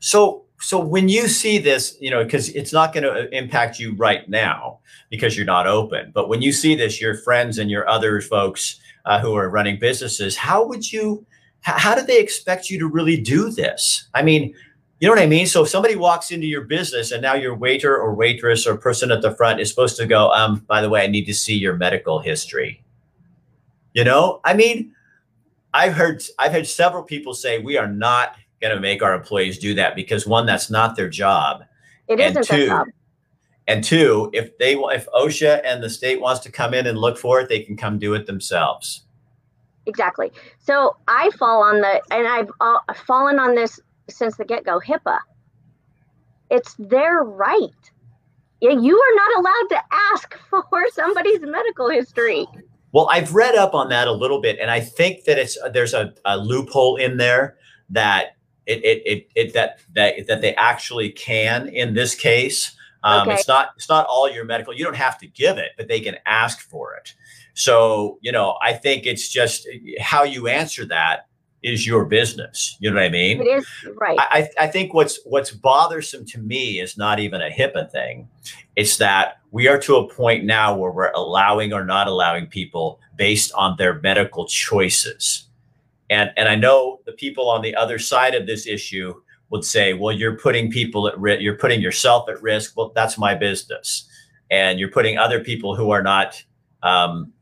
So, 0.00 0.44
so 0.60 0.78
when 0.78 1.08
you 1.08 1.28
see 1.28 1.58
this, 1.58 1.96
you 2.00 2.10
know, 2.10 2.24
because 2.24 2.48
it's 2.50 2.72
not 2.72 2.92
going 2.92 3.04
to 3.04 3.28
impact 3.36 3.78
you 3.78 3.94
right 3.94 4.28
now 4.28 4.78
because 5.10 5.36
you're 5.36 5.46
not 5.46 5.66
open. 5.66 6.10
But 6.14 6.28
when 6.28 6.42
you 6.42 6.52
see 6.52 6.74
this, 6.74 7.00
your 7.00 7.16
friends 7.16 7.58
and 7.58 7.70
your 7.70 7.88
other 7.88 8.20
folks 8.20 8.80
uh, 9.04 9.20
who 9.20 9.34
are 9.34 9.48
running 9.48 9.78
businesses, 9.78 10.36
how 10.36 10.66
would 10.66 10.92
you? 10.92 11.24
How 11.60 11.96
do 11.96 12.02
they 12.02 12.20
expect 12.20 12.70
you 12.70 12.78
to 12.78 12.86
really 12.86 13.20
do 13.20 13.50
this? 13.50 14.08
I 14.14 14.22
mean, 14.22 14.54
you 15.00 15.06
know 15.06 15.14
what 15.14 15.22
I 15.22 15.26
mean? 15.26 15.46
So 15.46 15.62
if 15.62 15.68
somebody 15.68 15.96
walks 15.96 16.30
into 16.30 16.46
your 16.46 16.62
business 16.62 17.12
and 17.12 17.22
now 17.22 17.34
your 17.34 17.54
waiter 17.54 17.96
or 17.96 18.14
waitress 18.14 18.66
or 18.66 18.76
person 18.76 19.10
at 19.10 19.22
the 19.22 19.34
front 19.34 19.60
is 19.60 19.68
supposed 19.68 19.96
to 19.98 20.06
go, 20.06 20.30
um, 20.32 20.64
by 20.66 20.80
the 20.80 20.88
way, 20.88 21.02
I 21.02 21.08
need 21.08 21.24
to 21.26 21.34
see 21.34 21.56
your 21.56 21.76
medical 21.76 22.20
history. 22.20 22.82
You 23.92 24.04
know, 24.04 24.40
I 24.44 24.54
mean, 24.54 24.92
I've 25.74 25.92
heard 25.92 26.22
I've 26.38 26.52
had 26.52 26.66
several 26.66 27.02
people 27.02 27.34
say 27.34 27.58
we 27.58 27.76
are 27.76 27.86
not 27.86 28.34
going 28.60 28.74
to 28.74 28.80
make 28.80 29.02
our 29.02 29.14
employees 29.14 29.58
do 29.58 29.74
that 29.74 29.94
because 29.94 30.26
one, 30.26 30.46
that's 30.46 30.70
not 30.70 30.96
their 30.96 31.08
job. 31.08 31.64
It 32.08 32.20
and 32.20 32.36
isn't 32.36 32.44
two, 32.44 32.56
their 32.56 32.66
job. 32.68 32.86
And 33.66 33.84
two, 33.84 34.30
if 34.32 34.56
they 34.58 34.74
if 34.74 35.06
OSHA 35.14 35.60
and 35.64 35.82
the 35.82 35.90
state 35.90 36.20
wants 36.20 36.40
to 36.40 36.50
come 36.50 36.74
in 36.74 36.86
and 36.86 36.98
look 36.98 37.18
for 37.18 37.40
it, 37.40 37.48
they 37.48 37.60
can 37.60 37.76
come 37.76 37.98
do 37.98 38.14
it 38.14 38.26
themselves. 38.26 39.02
Exactly. 39.86 40.32
So 40.58 40.96
I 41.06 41.30
fall 41.38 41.62
on 41.62 41.80
the 41.80 42.00
and 42.10 42.26
I've 42.26 42.50
uh, 42.60 42.78
fallen 43.06 43.38
on 43.38 43.54
this 43.54 43.78
since 44.08 44.36
the 44.36 44.44
get 44.44 44.64
go. 44.64 44.80
HIPAA. 44.80 45.18
It's 46.50 46.74
their 46.78 47.22
right. 47.22 47.90
You 48.60 48.70
are 48.72 49.14
not 49.14 49.38
allowed 49.38 49.68
to 49.70 49.82
ask 50.12 50.38
for 50.50 50.86
somebody's 50.92 51.40
medical 51.42 51.90
history. 51.90 52.46
Well, 52.92 53.08
I've 53.10 53.34
read 53.34 53.54
up 53.54 53.74
on 53.74 53.88
that 53.90 54.08
a 54.08 54.12
little 54.12 54.40
bit, 54.40 54.58
and 54.60 54.70
I 54.70 54.80
think 54.80 55.24
that 55.24 55.38
it's 55.38 55.58
there's 55.72 55.94
a, 55.94 56.14
a 56.24 56.38
loophole 56.38 56.96
in 56.96 57.16
there 57.18 57.56
that 57.90 58.36
it, 58.66 58.84
it, 58.84 59.02
it, 59.06 59.28
it, 59.34 59.54
that 59.54 59.80
that 59.94 60.26
that 60.26 60.40
they 60.40 60.54
actually 60.54 61.10
can 61.10 61.68
in 61.68 61.94
this 61.94 62.14
case. 62.14 62.74
Um, 63.04 63.28
okay. 63.28 63.38
It's 63.38 63.48
not 63.48 63.70
it's 63.76 63.88
not 63.88 64.06
all 64.06 64.30
your 64.30 64.44
medical. 64.44 64.74
You 64.74 64.84
don't 64.84 64.96
have 64.96 65.18
to 65.18 65.26
give 65.26 65.58
it, 65.58 65.72
but 65.76 65.88
they 65.88 66.00
can 66.00 66.16
ask 66.26 66.60
for 66.60 66.94
it. 66.94 67.14
So 67.54 68.18
you 68.20 68.32
know, 68.32 68.56
I 68.62 68.72
think 68.72 69.06
it's 69.06 69.28
just 69.28 69.68
how 70.00 70.22
you 70.22 70.48
answer 70.48 70.84
that 70.86 71.28
is 71.62 71.86
your 71.86 72.04
business. 72.04 72.76
You 72.80 72.90
know 72.90 72.96
what 72.96 73.04
I 73.04 73.08
mean? 73.08 73.40
It 73.40 73.46
is 73.46 73.66
right. 73.96 74.18
I, 74.20 74.48
I 74.58 74.66
think 74.68 74.94
what's 74.94 75.18
what's 75.24 75.50
bothersome 75.50 76.24
to 76.26 76.38
me 76.38 76.80
is 76.80 76.96
not 76.96 77.18
even 77.18 77.40
a 77.40 77.50
HIPAA 77.50 77.90
thing. 77.90 78.28
It's 78.78 78.98
that 78.98 79.40
we 79.50 79.66
are 79.66 79.76
to 79.80 79.96
a 79.96 80.08
point 80.08 80.44
now 80.44 80.76
where 80.76 80.92
we're 80.92 81.10
allowing 81.10 81.72
or 81.72 81.84
not 81.84 82.06
allowing 82.06 82.46
people 82.46 83.00
based 83.16 83.50
on 83.56 83.74
their 83.76 84.00
medical 84.02 84.46
choices. 84.46 85.48
And 86.10 86.30
and 86.36 86.48
I 86.48 86.54
know 86.54 87.00
the 87.04 87.10
people 87.10 87.50
on 87.50 87.60
the 87.60 87.74
other 87.74 87.98
side 87.98 88.36
of 88.36 88.46
this 88.46 88.68
issue 88.68 89.20
would 89.50 89.64
say, 89.64 89.94
well, 89.94 90.14
you're 90.14 90.38
putting 90.38 90.70
people 90.70 91.08
at 91.08 91.18
risk, 91.18 91.42
you're 91.42 91.56
putting 91.56 91.80
yourself 91.80 92.28
at 92.28 92.40
risk. 92.40 92.76
Well, 92.76 92.92
that's 92.94 93.18
my 93.18 93.34
business. 93.34 94.08
And 94.48 94.78
you're 94.78 94.92
putting 94.92 95.18
other 95.18 95.42
people 95.42 95.74
who 95.74 95.90
are 95.90 96.02
not 96.02 96.40
um, 96.84 97.32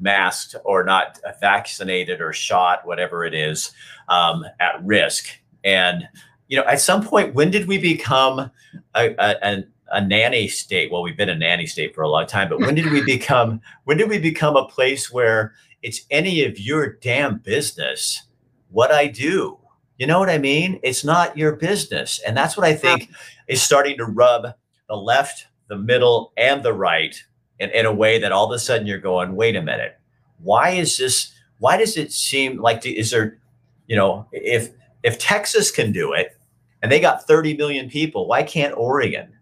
masked 0.00 0.56
or 0.64 0.82
not 0.82 1.20
vaccinated 1.40 2.20
or 2.20 2.32
shot, 2.32 2.84
whatever 2.84 3.24
it 3.24 3.34
is, 3.34 3.70
um, 4.08 4.44
at 4.58 4.84
risk. 4.84 5.28
And 5.62 6.08
you 6.48 6.58
know, 6.58 6.64
at 6.64 6.80
some 6.80 7.06
point, 7.06 7.34
when 7.34 7.52
did 7.52 7.68
we 7.68 7.78
become 7.78 8.50
a, 8.96 9.14
a, 9.18 9.62
a, 9.92 10.00
nanny 10.00 10.48
state? 10.48 10.90
Well, 10.90 11.02
we've 11.02 11.16
been 11.16 11.28
a 11.28 11.34
nanny 11.34 11.66
state 11.66 11.94
for 11.94 12.02
a 12.02 12.08
long 12.08 12.26
time, 12.26 12.48
but 12.48 12.60
when 12.60 12.74
did 12.74 12.90
we 12.90 13.02
become? 13.04 13.60
When 13.84 13.96
did 13.96 14.08
we 14.08 14.18
become 14.18 14.56
a 14.56 14.66
place 14.66 15.10
where 15.10 15.54
it's 15.82 16.02
any 16.10 16.44
of 16.44 16.58
your 16.58 16.94
damn 16.94 17.38
business 17.38 18.22
what 18.70 18.90
I 18.90 19.06
do? 19.06 19.58
You 19.98 20.06
know 20.06 20.18
what 20.18 20.30
I 20.30 20.38
mean? 20.38 20.80
It's 20.82 21.04
not 21.04 21.36
your 21.36 21.56
business, 21.56 22.20
and 22.26 22.36
that's 22.36 22.56
what 22.56 22.66
I 22.66 22.74
think 22.74 23.10
is 23.48 23.62
starting 23.62 23.96
to 23.98 24.04
rub 24.04 24.46
the 24.88 24.96
left, 24.96 25.46
the 25.68 25.76
middle, 25.76 26.32
and 26.36 26.62
the 26.62 26.72
right 26.72 27.22
in, 27.58 27.70
in 27.70 27.86
a 27.86 27.92
way 27.92 28.18
that 28.18 28.32
all 28.32 28.46
of 28.46 28.52
a 28.52 28.58
sudden 28.58 28.86
you're 28.86 28.98
going, 28.98 29.36
wait 29.36 29.56
a 29.56 29.62
minute, 29.62 29.98
why 30.38 30.70
is 30.70 30.96
this? 30.96 31.32
Why 31.58 31.76
does 31.76 31.96
it 31.96 32.12
seem 32.12 32.60
like 32.60 32.84
is 32.84 33.10
there, 33.10 33.38
you 33.86 33.96
know, 33.96 34.26
if 34.32 34.70
if 35.02 35.18
Texas 35.18 35.70
can 35.70 35.92
do 35.92 36.12
it, 36.12 36.36
and 36.82 36.90
they 36.90 37.00
got 37.00 37.26
30 37.26 37.56
million 37.56 37.88
people. 37.88 38.26
Why 38.26 38.42
can't 38.42 38.76
Oregon? 38.76 39.32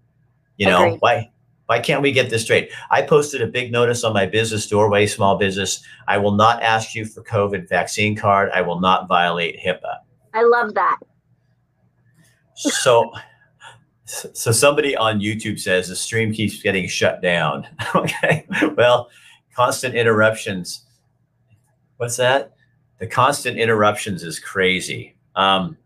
You 0.60 0.66
know, 0.66 0.84
Agreed. 0.84 0.98
why 1.00 1.30
why 1.66 1.78
can't 1.78 2.02
we 2.02 2.12
get 2.12 2.28
this 2.28 2.42
straight? 2.42 2.70
I 2.90 3.00
posted 3.00 3.40
a 3.40 3.46
big 3.46 3.72
notice 3.72 4.04
on 4.04 4.12
my 4.12 4.26
business 4.26 4.66
doorway, 4.66 5.06
small 5.06 5.38
business. 5.38 5.82
I 6.06 6.18
will 6.18 6.34
not 6.34 6.62
ask 6.62 6.94
you 6.94 7.06
for 7.06 7.22
COVID 7.22 7.66
vaccine 7.66 8.14
card. 8.14 8.50
I 8.52 8.60
will 8.60 8.78
not 8.78 9.08
violate 9.08 9.58
HIPAA. 9.58 10.00
I 10.34 10.42
love 10.42 10.74
that. 10.74 10.98
so 12.54 13.10
so 14.04 14.52
somebody 14.52 14.94
on 14.94 15.20
YouTube 15.20 15.58
says 15.58 15.88
the 15.88 15.96
stream 15.96 16.30
keeps 16.30 16.60
getting 16.62 16.86
shut 16.86 17.22
down. 17.22 17.66
okay. 17.94 18.46
Well, 18.76 19.08
constant 19.56 19.94
interruptions. 19.94 20.84
What's 21.96 22.18
that? 22.18 22.52
The 22.98 23.06
constant 23.06 23.56
interruptions 23.56 24.24
is 24.24 24.38
crazy. 24.38 25.16
Um, 25.36 25.78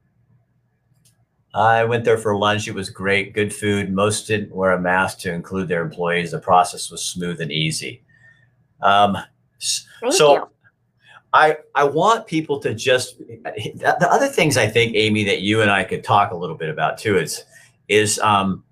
I 1.54 1.84
went 1.84 2.04
there 2.04 2.18
for 2.18 2.36
lunch. 2.36 2.66
It 2.66 2.74
was 2.74 2.90
great, 2.90 3.32
good 3.32 3.54
food. 3.54 3.92
Most 3.92 4.26
didn't 4.26 4.52
wear 4.52 4.72
a 4.72 4.80
mask 4.80 5.20
to 5.20 5.32
include 5.32 5.68
their 5.68 5.82
employees. 5.82 6.32
The 6.32 6.40
process 6.40 6.90
was 6.90 7.04
smooth 7.04 7.40
and 7.40 7.52
easy. 7.52 8.02
Um, 8.82 9.16
so 9.58 10.34
you. 10.34 10.48
I 11.32 11.56
I 11.74 11.84
want 11.84 12.26
people 12.26 12.58
to 12.60 12.74
just 12.74 13.18
the 13.18 14.08
other 14.10 14.26
things 14.26 14.56
I 14.56 14.66
think 14.66 14.96
Amy 14.96 15.24
that 15.24 15.42
you 15.42 15.62
and 15.62 15.70
I 15.70 15.84
could 15.84 16.02
talk 16.02 16.32
a 16.32 16.36
little 16.36 16.56
bit 16.56 16.70
about 16.70 16.98
too 16.98 17.16
is 17.16 17.44
is 17.88 18.18
um, 18.18 18.64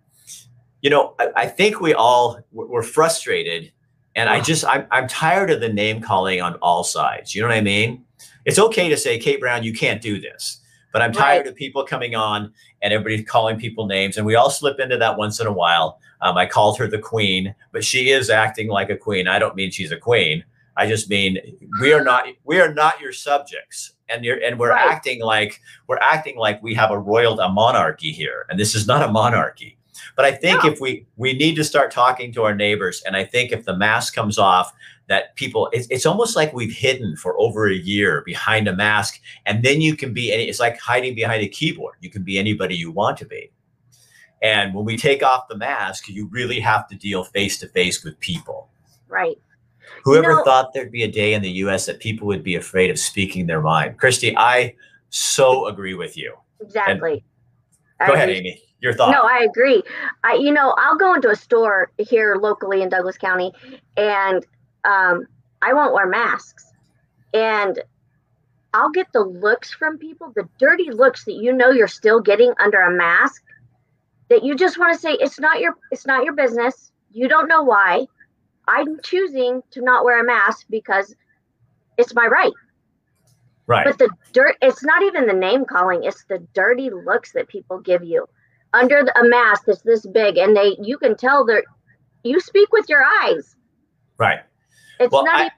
you 0.81 0.91
know 0.91 1.15
I, 1.21 1.29
I 1.37 1.47
think 1.47 1.81
we 1.81 1.95
all 1.95 2.41
we're 2.51 2.83
frustrated 2.83 3.73
and 4.17 4.29
I 4.29 4.41
just 4.41 4.65
I'm 4.65 4.87
I'm 4.91 5.07
tired 5.07 5.51
of 5.51 5.61
the 5.61 5.73
name 5.73 6.01
calling 6.01 6.43
on 6.43 6.57
all 6.57 6.83
sides. 6.83 7.33
You 7.33 7.43
know 7.43 7.49
what 7.49 7.57
I 7.57 7.61
mean? 7.61 8.05
It's 8.45 8.59
okay 8.59 8.89
to 8.89 8.97
say 8.97 9.21
Kate 9.21 9.39
Brown, 9.39 9.63
you 9.63 9.73
can't 9.73 10.03
do 10.03 10.21
this 10.21 10.62
but 10.93 11.03
I'm 11.03 11.13
tired 11.13 11.41
right. 11.41 11.47
of 11.49 11.55
people 11.55 11.85
coming 11.85 12.15
on 12.15 12.53
and 12.83 12.93
everybody 12.93 13.23
calling 13.23 13.59
people 13.59 13.87
names. 13.87 14.17
And 14.17 14.27
we 14.27 14.35
all 14.35 14.51
slip 14.51 14.79
into 14.79 14.97
that 14.99 15.17
once 15.17 15.41
in 15.41 15.47
a 15.47 15.53
while. 15.53 15.99
Um, 16.21 16.37
I 16.37 16.47
called 16.47 16.79
her 16.79 16.87
the 16.87 16.99
queen, 16.99 17.55
but 17.73 17.85
she 17.85 18.11
is 18.11 18.31
acting 18.31 18.69
like 18.69 18.91
a 18.91 18.97
queen. 18.97 19.27
I 19.27 19.39
don't 19.39 19.57
mean 19.57 19.71
she's 19.71 19.93
a 19.93 19.97
queen. 19.97 20.45
I 20.77 20.87
just 20.87 21.11
mean 21.11 21.39
we 21.81 21.93
are 21.93 22.03
not 22.03 22.27
we 22.45 22.61
are 22.61 22.73
not 22.73 23.01
your 23.01 23.13
subjects, 23.13 23.93
and 24.09 24.25
you're 24.25 24.43
and 24.43 24.59
we're 24.59 24.71
right. 24.71 24.91
acting 24.91 25.21
like 25.21 25.61
we're 25.87 25.99
acting 25.99 26.37
like 26.37 26.63
we 26.63 26.75
have 26.75 26.91
a 26.91 26.99
royal 26.99 27.39
a 27.41 27.49
monarchy 27.49 28.11
here, 28.11 28.47
and 28.49 28.59
this 28.59 28.75
is 28.75 28.87
not 28.87 29.07
a 29.07 29.13
monarchy. 29.13 29.77
But 30.17 30.25
I 30.25 30.33
think 30.33 30.65
if 30.65 30.81
we 30.81 31.07
we 31.17 31.35
need 31.35 31.55
to 31.57 31.65
start 31.65 31.91
talking 31.91 32.33
to 32.33 32.45
our 32.45 32.55
neighbors, 32.55 33.03
and 33.05 33.17
I 33.17 33.25
think 33.25 33.53
if 33.53 33.65
the 33.65 33.77
mask 33.77 34.15
comes 34.15 34.39
off, 34.39 34.73
that 35.09 35.35
people 35.37 35.69
it's, 35.73 35.87
it's 35.91 36.07
almost 36.07 36.37
like 36.37 36.53
we've 36.53 36.73
hidden 36.73 37.17
for 37.17 37.39
over 37.39 37.69
a 37.69 37.75
year 37.75 38.23
behind 38.25 38.69
a 38.69 38.75
mask 38.75 39.21
and 39.47 39.63
then 39.63 39.81
you 39.81 39.97
can 39.97 40.13
be 40.13 40.33
any 40.33 40.45
it's 40.49 40.61
like 40.61 40.79
hiding 40.79 41.15
behind 41.15 41.43
a 41.43 41.49
keyboard. 41.49 41.97
You 42.01 42.11
can 42.11 42.23
be 42.23 42.39
anybody 42.39 42.77
you 42.77 42.91
want 42.91 43.19
to 43.19 43.27
be. 43.27 43.51
And 44.43 44.75
when 44.75 44.85
we 44.85 44.97
take 44.97 45.23
off 45.23 45.49
the 45.49 45.57
mask 45.57 46.09
you 46.09 46.29
really 46.29 46.61
have 46.61 46.89
to 46.89 46.97
deal 46.97 47.25
face 47.25 47.59
to 47.61 47.69
face 47.69 48.05
with 48.05 48.19
people. 48.21 48.71
Right. 49.09 49.39
Whoever 50.05 50.31
you 50.31 50.37
know, 50.37 50.45
thought 50.45 50.73
there'd 50.73 50.91
be 50.91 51.03
a 51.03 51.11
day 51.11 51.35
in 51.35 51.43
the 51.43 51.51
us 51.51 51.87
that 51.87 52.01
people 52.01 52.27
would 52.29 52.43
be 52.43 52.55
afraid 52.55 52.91
of 52.91 52.99
speaking 52.99 53.47
their 53.47 53.61
mind. 53.61 53.99
Christy 53.99 54.35
i 54.37 54.75
so 55.11 55.67
agree 55.67 55.95
with 55.95 56.17
you. 56.17 56.35
Exactly. 56.61 57.25
And, 58.01 58.09
go 58.09 58.15
ahead 58.15 58.31
amy 58.31 58.63
your 58.83 58.93
thought 58.93 59.11
no 59.11 59.23
i 59.23 59.43
agree 59.49 59.83
i 60.25 60.35
you 60.35 60.53
know 60.53 60.75
i'll 60.77 60.97
go 60.97 61.15
into 61.15 61.31
a 61.31 61.37
store 61.37 61.91
here 61.99 62.37
locally 62.37 62.83
in 62.83 62.89
douglas 62.89 63.17
county 63.17 63.51
and 63.97 64.45
um, 64.85 65.27
I 65.61 65.73
won't 65.73 65.95
wear 65.95 66.07
masks. 66.07 66.73
And 67.33 67.81
I'll 68.75 68.91
get 68.91 69.13
the 69.13 69.21
looks 69.21 69.73
from 69.73 69.99
people, 69.99 70.33
the 70.35 70.49
dirty 70.59 70.91
looks 70.91 71.25
that 71.25 71.35
you 71.35 71.53
know 71.53 71.71
you're 71.71 71.89
still 71.89 72.21
getting 72.21 72.53
under 72.59 72.81
a 72.81 72.91
mask 72.91 73.43
that 74.29 74.43
you 74.45 74.57
just 74.57 74.79
want 74.79 74.95
to 74.95 75.01
say 75.01 75.13
it's 75.13 75.39
not 75.39 75.61
your 75.61 75.75
it's 75.91 76.07
not 76.07 76.25
your 76.25 76.35
business. 76.35 76.91
You 77.11 77.29
don't 77.29 77.49
know 77.49 77.63
why. 77.63 78.07
I'm 78.67 79.01
choosing 79.03 79.63
to 79.73 79.83
not 79.83 80.05
wear 80.05 80.21
a 80.21 80.25
mask 80.25 80.67
because 80.71 81.15
it's 81.99 82.15
my 82.15 82.27
right. 82.27 82.53
Right. 83.67 83.87
But 83.87 83.99
the 83.99 84.11
dirt 84.33 84.57
it's 84.63 84.83
not 84.83 85.03
even 85.03 85.27
the 85.27 85.33
name 85.33 85.65
calling, 85.67 86.05
it's 86.05 86.25
the 86.25 86.39
dirty 86.55 86.91
looks 86.91 87.33
that 87.33 87.49
people 87.49 87.79
give 87.79 88.03
you. 88.03 88.27
Under 88.75 89.01
a 89.01 89.25
mask 89.25 89.65
that's 89.67 89.83
this 89.83 90.07
big 90.07 90.39
and 90.39 90.57
they 90.57 90.77
you 90.81 90.97
can 90.97 91.17
tell 91.17 91.45
that 91.47 91.65
you 92.23 92.41
speak 92.41 92.73
with 92.73 92.89
your 92.89 93.05
eyes. 93.23 93.57
Right. 94.19 94.41
It's 95.01 95.13
well, 95.13 95.25
not. 95.25 95.35
I, 95.35 95.41
even, 95.41 95.51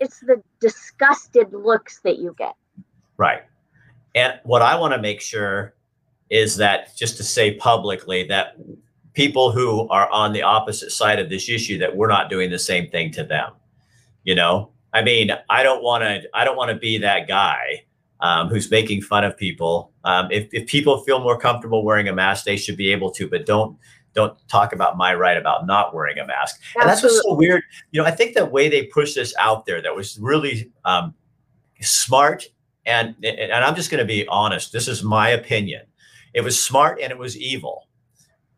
it's 0.00 0.20
the 0.20 0.42
disgusted 0.60 1.52
looks 1.52 2.00
that 2.00 2.18
you 2.18 2.34
get. 2.38 2.54
Right. 3.16 3.42
And 4.14 4.40
what 4.44 4.62
I 4.62 4.76
want 4.76 4.94
to 4.94 5.00
make 5.00 5.20
sure 5.20 5.74
is 6.30 6.56
that 6.56 6.96
just 6.96 7.16
to 7.16 7.24
say 7.24 7.54
publicly 7.54 8.24
that 8.28 8.56
people 9.12 9.50
who 9.50 9.88
are 9.88 10.08
on 10.10 10.32
the 10.32 10.42
opposite 10.42 10.92
side 10.92 11.18
of 11.18 11.28
this 11.28 11.48
issue 11.48 11.78
that 11.78 11.94
we're 11.94 12.08
not 12.08 12.30
doing 12.30 12.50
the 12.50 12.58
same 12.58 12.88
thing 12.90 13.10
to 13.12 13.24
them. 13.24 13.52
You 14.24 14.34
know, 14.34 14.70
I 14.92 15.02
mean, 15.02 15.30
I 15.48 15.62
don't 15.62 15.82
want 15.82 16.02
to. 16.04 16.22
I 16.34 16.44
don't 16.44 16.56
want 16.56 16.70
to 16.70 16.76
be 16.76 16.98
that 16.98 17.26
guy 17.26 17.84
um, 18.22 18.48
who's 18.48 18.70
making 18.70 19.02
fun 19.02 19.24
of 19.24 19.36
people. 19.36 19.92
Um, 20.04 20.28
if, 20.30 20.48
if 20.52 20.66
people 20.66 21.02
feel 21.04 21.20
more 21.20 21.38
comfortable 21.38 21.84
wearing 21.84 22.08
a 22.08 22.14
mask, 22.14 22.44
they 22.44 22.56
should 22.56 22.76
be 22.76 22.92
able 22.92 23.10
to, 23.12 23.28
but 23.28 23.46
don't 23.46 23.76
don't 24.12 24.36
talk 24.48 24.72
about 24.72 24.96
my 24.96 25.14
right 25.14 25.36
about 25.36 25.66
not 25.66 25.94
wearing 25.94 26.18
a 26.18 26.26
mask. 26.26 26.60
Absolutely. 26.76 26.80
And 26.80 26.90
that's 26.90 27.02
what's 27.02 27.22
so 27.22 27.34
weird. 27.34 27.62
You 27.92 28.02
know, 28.02 28.06
I 28.08 28.10
think 28.10 28.34
the 28.34 28.44
way 28.44 28.68
they 28.68 28.86
pushed 28.86 29.14
this 29.14 29.32
out 29.38 29.66
there 29.66 29.80
that 29.82 29.94
was 29.94 30.18
really 30.18 30.70
um, 30.84 31.14
smart. 31.80 32.48
And, 32.86 33.14
and 33.24 33.52
I'm 33.52 33.76
just 33.76 33.88
going 33.88 34.00
to 34.00 34.04
be 34.04 34.26
honest. 34.26 34.72
This 34.72 34.88
is 34.88 35.04
my 35.04 35.28
opinion. 35.28 35.82
It 36.34 36.40
was 36.40 36.60
smart 36.60 36.98
and 37.00 37.12
it 37.12 37.18
was 37.18 37.36
evil. 37.38 37.86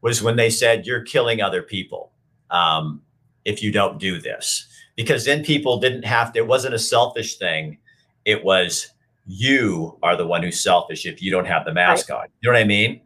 Was 0.01 0.23
when 0.23 0.37
they 0.37 0.51
said 0.51 0.87
you're 0.87 1.03
killing 1.03 1.43
other 1.43 1.63
people 1.63 2.13
um, 2.51 3.03
if 3.45 3.63
you 3.63 3.71
don't 3.71 4.01
do 4.01 4.21
this, 4.21 4.67
because 4.97 5.25
then 5.25 5.45
people 5.45 5.79
didn't 5.79 6.05
have 6.05 6.33
to. 6.33 6.41
It 6.41 6.47
wasn't 6.47 6.75
a 6.75 6.79
selfish 6.79 7.37
thing. 7.37 7.79
It 8.25 8.43
was 8.43 8.89
you 9.27 9.99
are 10.03 10.17
the 10.17 10.27
one 10.27 10.43
who's 10.43 10.63
selfish 10.63 11.07
if 11.07 11.23
you 11.23 11.31
don't 11.31 11.47
have 11.47 11.65
the 11.65 11.73
mask 11.73 12.09
right. 12.09 12.23
on. 12.23 12.27
You 12.41 12.51
know 12.51 12.55
what 12.55 12.63
I 12.63 12.67
mean? 12.67 13.01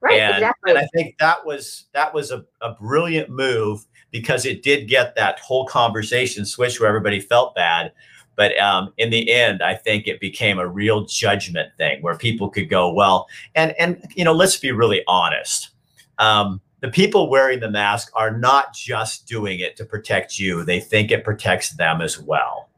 Right, 0.00 0.20
and, 0.20 0.34
exactly. 0.34 0.70
And 0.70 0.78
I 0.78 0.86
think 0.94 1.18
that 1.18 1.44
was 1.44 1.86
that 1.92 2.14
was 2.14 2.30
a, 2.30 2.44
a 2.60 2.72
brilliant 2.74 3.30
move 3.30 3.84
because 4.10 4.46
it 4.46 4.62
did 4.62 4.88
get 4.88 5.14
that 5.16 5.38
whole 5.40 5.66
conversation 5.66 6.44
switched 6.44 6.80
where 6.80 6.88
everybody 6.88 7.20
felt 7.20 7.54
bad. 7.54 7.92
But 8.36 8.56
um, 8.60 8.92
in 8.96 9.10
the 9.10 9.32
end, 9.32 9.62
I 9.62 9.74
think 9.74 10.06
it 10.06 10.20
became 10.20 10.60
a 10.60 10.68
real 10.68 11.04
judgment 11.04 11.72
thing 11.76 12.00
where 12.02 12.16
people 12.16 12.48
could 12.48 12.70
go, 12.70 12.92
well, 12.92 13.26
and 13.56 13.74
and 13.78 14.06
you 14.14 14.24
know, 14.24 14.32
let's 14.32 14.56
be 14.56 14.70
really 14.70 15.02
honest. 15.08 15.70
Um, 16.18 16.60
the 16.80 16.88
people 16.88 17.28
wearing 17.28 17.58
the 17.58 17.70
mask 17.70 18.12
are 18.14 18.36
not 18.36 18.72
just 18.72 19.26
doing 19.26 19.58
it 19.58 19.76
to 19.76 19.84
protect 19.84 20.38
you; 20.38 20.64
they 20.64 20.78
think 20.78 21.10
it 21.10 21.24
protects 21.24 21.70
them 21.70 22.00
as 22.00 22.18
well. 22.20 22.70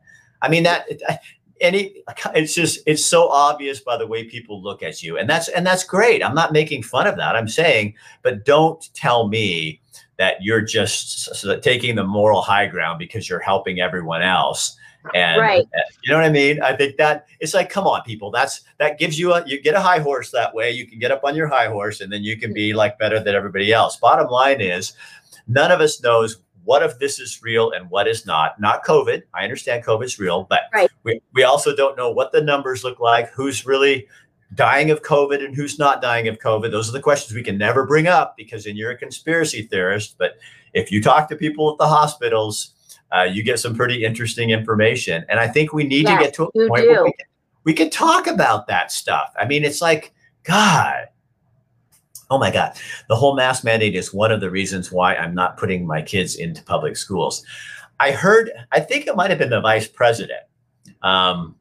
I 0.43 0.49
mean 0.49 0.63
that 0.63 0.87
any 1.61 2.03
it's 2.35 2.55
just 2.55 2.81
it's 2.87 3.05
so 3.05 3.29
obvious 3.29 3.81
by 3.81 3.97
the 3.97 4.07
way 4.07 4.25
people 4.25 4.63
look 4.63 4.83
at 4.83 5.03
you. 5.03 5.19
And 5.19 5.29
that's 5.29 5.49
and 5.49 5.67
that's 5.67 5.85
great. 5.85 6.25
I'm 6.25 6.35
not 6.35 6.53
making 6.53 6.83
fun 6.83 7.07
of 7.07 7.17
that. 7.17 7.37
I'm 7.37 7.49
saying 7.49 7.95
but 8.23 8.45
don't 8.45 8.89
tell 8.95 9.29
me 9.29 9.81
that 10.19 10.37
you're 10.43 10.61
just 10.61 11.45
taking 11.63 11.95
the 11.95 12.05
moral 12.05 12.43
high 12.43 12.67
ground 12.67 12.99
because 12.99 13.29
you're 13.29 13.41
helping 13.41 13.81
everyone 13.81 14.23
else. 14.23 14.77
And 15.15 15.41
right. 15.41 15.67
Eh, 15.75 15.81
you 16.05 16.13
know 16.13 16.19
what 16.19 16.27
i 16.27 16.31
mean? 16.31 16.63
I 16.63 16.77
think 16.77 16.99
that 16.99 17.27
it's 17.41 17.55
like 17.55 17.71
come 17.71 17.87
on 17.87 18.03
people. 18.03 18.31
That's 18.31 18.63
that 18.79 18.99
gives 18.99 19.19
you 19.19 19.33
a 19.33 19.47
you 19.47 19.61
get 19.61 19.75
a 19.75 19.81
high 19.81 19.99
horse 19.99 20.31
that 20.33 20.55
way. 20.55 20.71
You 20.71 20.87
can 20.87 20.99
get 20.99 21.11
up 21.11 21.25
on 21.25 21.35
your 21.35 21.49
high 21.49 21.69
horse 21.69 22.01
and 22.01 22.13
then 22.13 22.23
you 22.23 22.37
can 22.37 22.53
be 22.53 22.73
hmm. 22.73 22.77
like 22.77 22.99
better 22.99 23.19
than 23.19 23.35
everybody 23.35 23.73
else. 23.73 23.97
Bottom 23.97 24.29
line 24.29 24.61
is 24.61 24.93
none 25.49 25.73
of 25.73 25.81
us 25.81 26.03
knows 26.03 26.39
what 26.71 26.85
if 26.85 27.01
this 27.01 27.19
is 27.19 27.43
real 27.43 27.73
and 27.73 27.91
what 27.91 28.07
is 28.07 28.25
not? 28.27 28.61
Not 28.61 28.85
COVID. 28.85 29.25
I 29.35 29.43
understand 29.43 29.85
COVID 29.85 30.05
is 30.05 30.21
real, 30.21 30.47
but 30.49 30.61
right. 30.73 30.89
we, 31.03 31.21
we 31.35 31.43
also 31.43 31.75
don't 31.75 31.97
know 31.97 32.13
what 32.13 32.31
the 32.31 32.41
numbers 32.41 32.85
look 32.85 33.01
like, 33.01 33.29
who's 33.33 33.67
really 33.67 34.07
dying 34.55 34.93
of 34.93 35.03
COVID 35.03 35.45
and 35.45 35.53
who's 35.53 35.81
not 35.81 36.01
dying 36.01 36.29
of 36.29 36.39
COVID. 36.39 36.71
Those 36.71 36.89
are 36.89 36.93
the 36.93 37.01
questions 37.01 37.35
we 37.35 37.43
can 37.43 37.59
never 37.59 37.85
bring 37.85 38.07
up 38.07 38.37
because 38.37 38.67
then 38.67 38.77
you're 38.77 38.93
a 38.93 38.97
conspiracy 38.97 39.63
theorist. 39.63 40.15
But 40.17 40.39
if 40.73 40.93
you 40.93 41.03
talk 41.03 41.29
to 41.31 41.35
people 41.35 41.73
at 41.73 41.79
the 41.79 41.89
hospitals, 41.89 42.73
uh, 43.11 43.25
you 43.25 43.43
get 43.43 43.59
some 43.59 43.75
pretty 43.75 44.05
interesting 44.05 44.51
information. 44.51 45.25
And 45.29 45.41
I 45.41 45.49
think 45.49 45.73
we 45.73 45.83
need 45.83 46.05
yes, 46.05 46.19
to 46.21 46.25
get 46.25 46.35
to 46.35 46.45
a 46.45 46.53
point 46.53 46.87
where 46.87 47.03
we 47.03 47.13
can, 47.15 47.27
we 47.65 47.75
can 47.75 47.91
talk 47.91 48.29
about 48.29 48.69
that 48.69 48.93
stuff. 48.93 49.35
I 49.37 49.45
mean, 49.45 49.65
it's 49.65 49.83
like, 49.83 50.13
God, 50.45 51.09
Oh 52.31 52.39
my 52.39 52.51
God. 52.51 52.77
The 53.09 53.17
whole 53.17 53.35
mask 53.35 53.65
mandate 53.65 53.97
is 53.97 54.15
one 54.15 54.31
of 54.31 54.41
the 54.41 54.51
reasons 54.51 54.93
why 54.93 55.17
I'm 55.17 55.35
not 55.35 55.57
putting 55.57 55.87
my 55.87 56.01
kids 56.01 56.37
into 56.37 56.63
public 56.63 56.97
schools. 56.97 57.45
I 57.99 58.13
heard, 58.13 58.51
I 58.73 58.81
think 58.81 59.07
it 59.07 59.17
might 59.17 59.31
have 59.31 59.39
been 59.39 59.51
the 59.51 59.61
vice 59.61 59.89
president 59.89 60.41
um, 61.03 61.57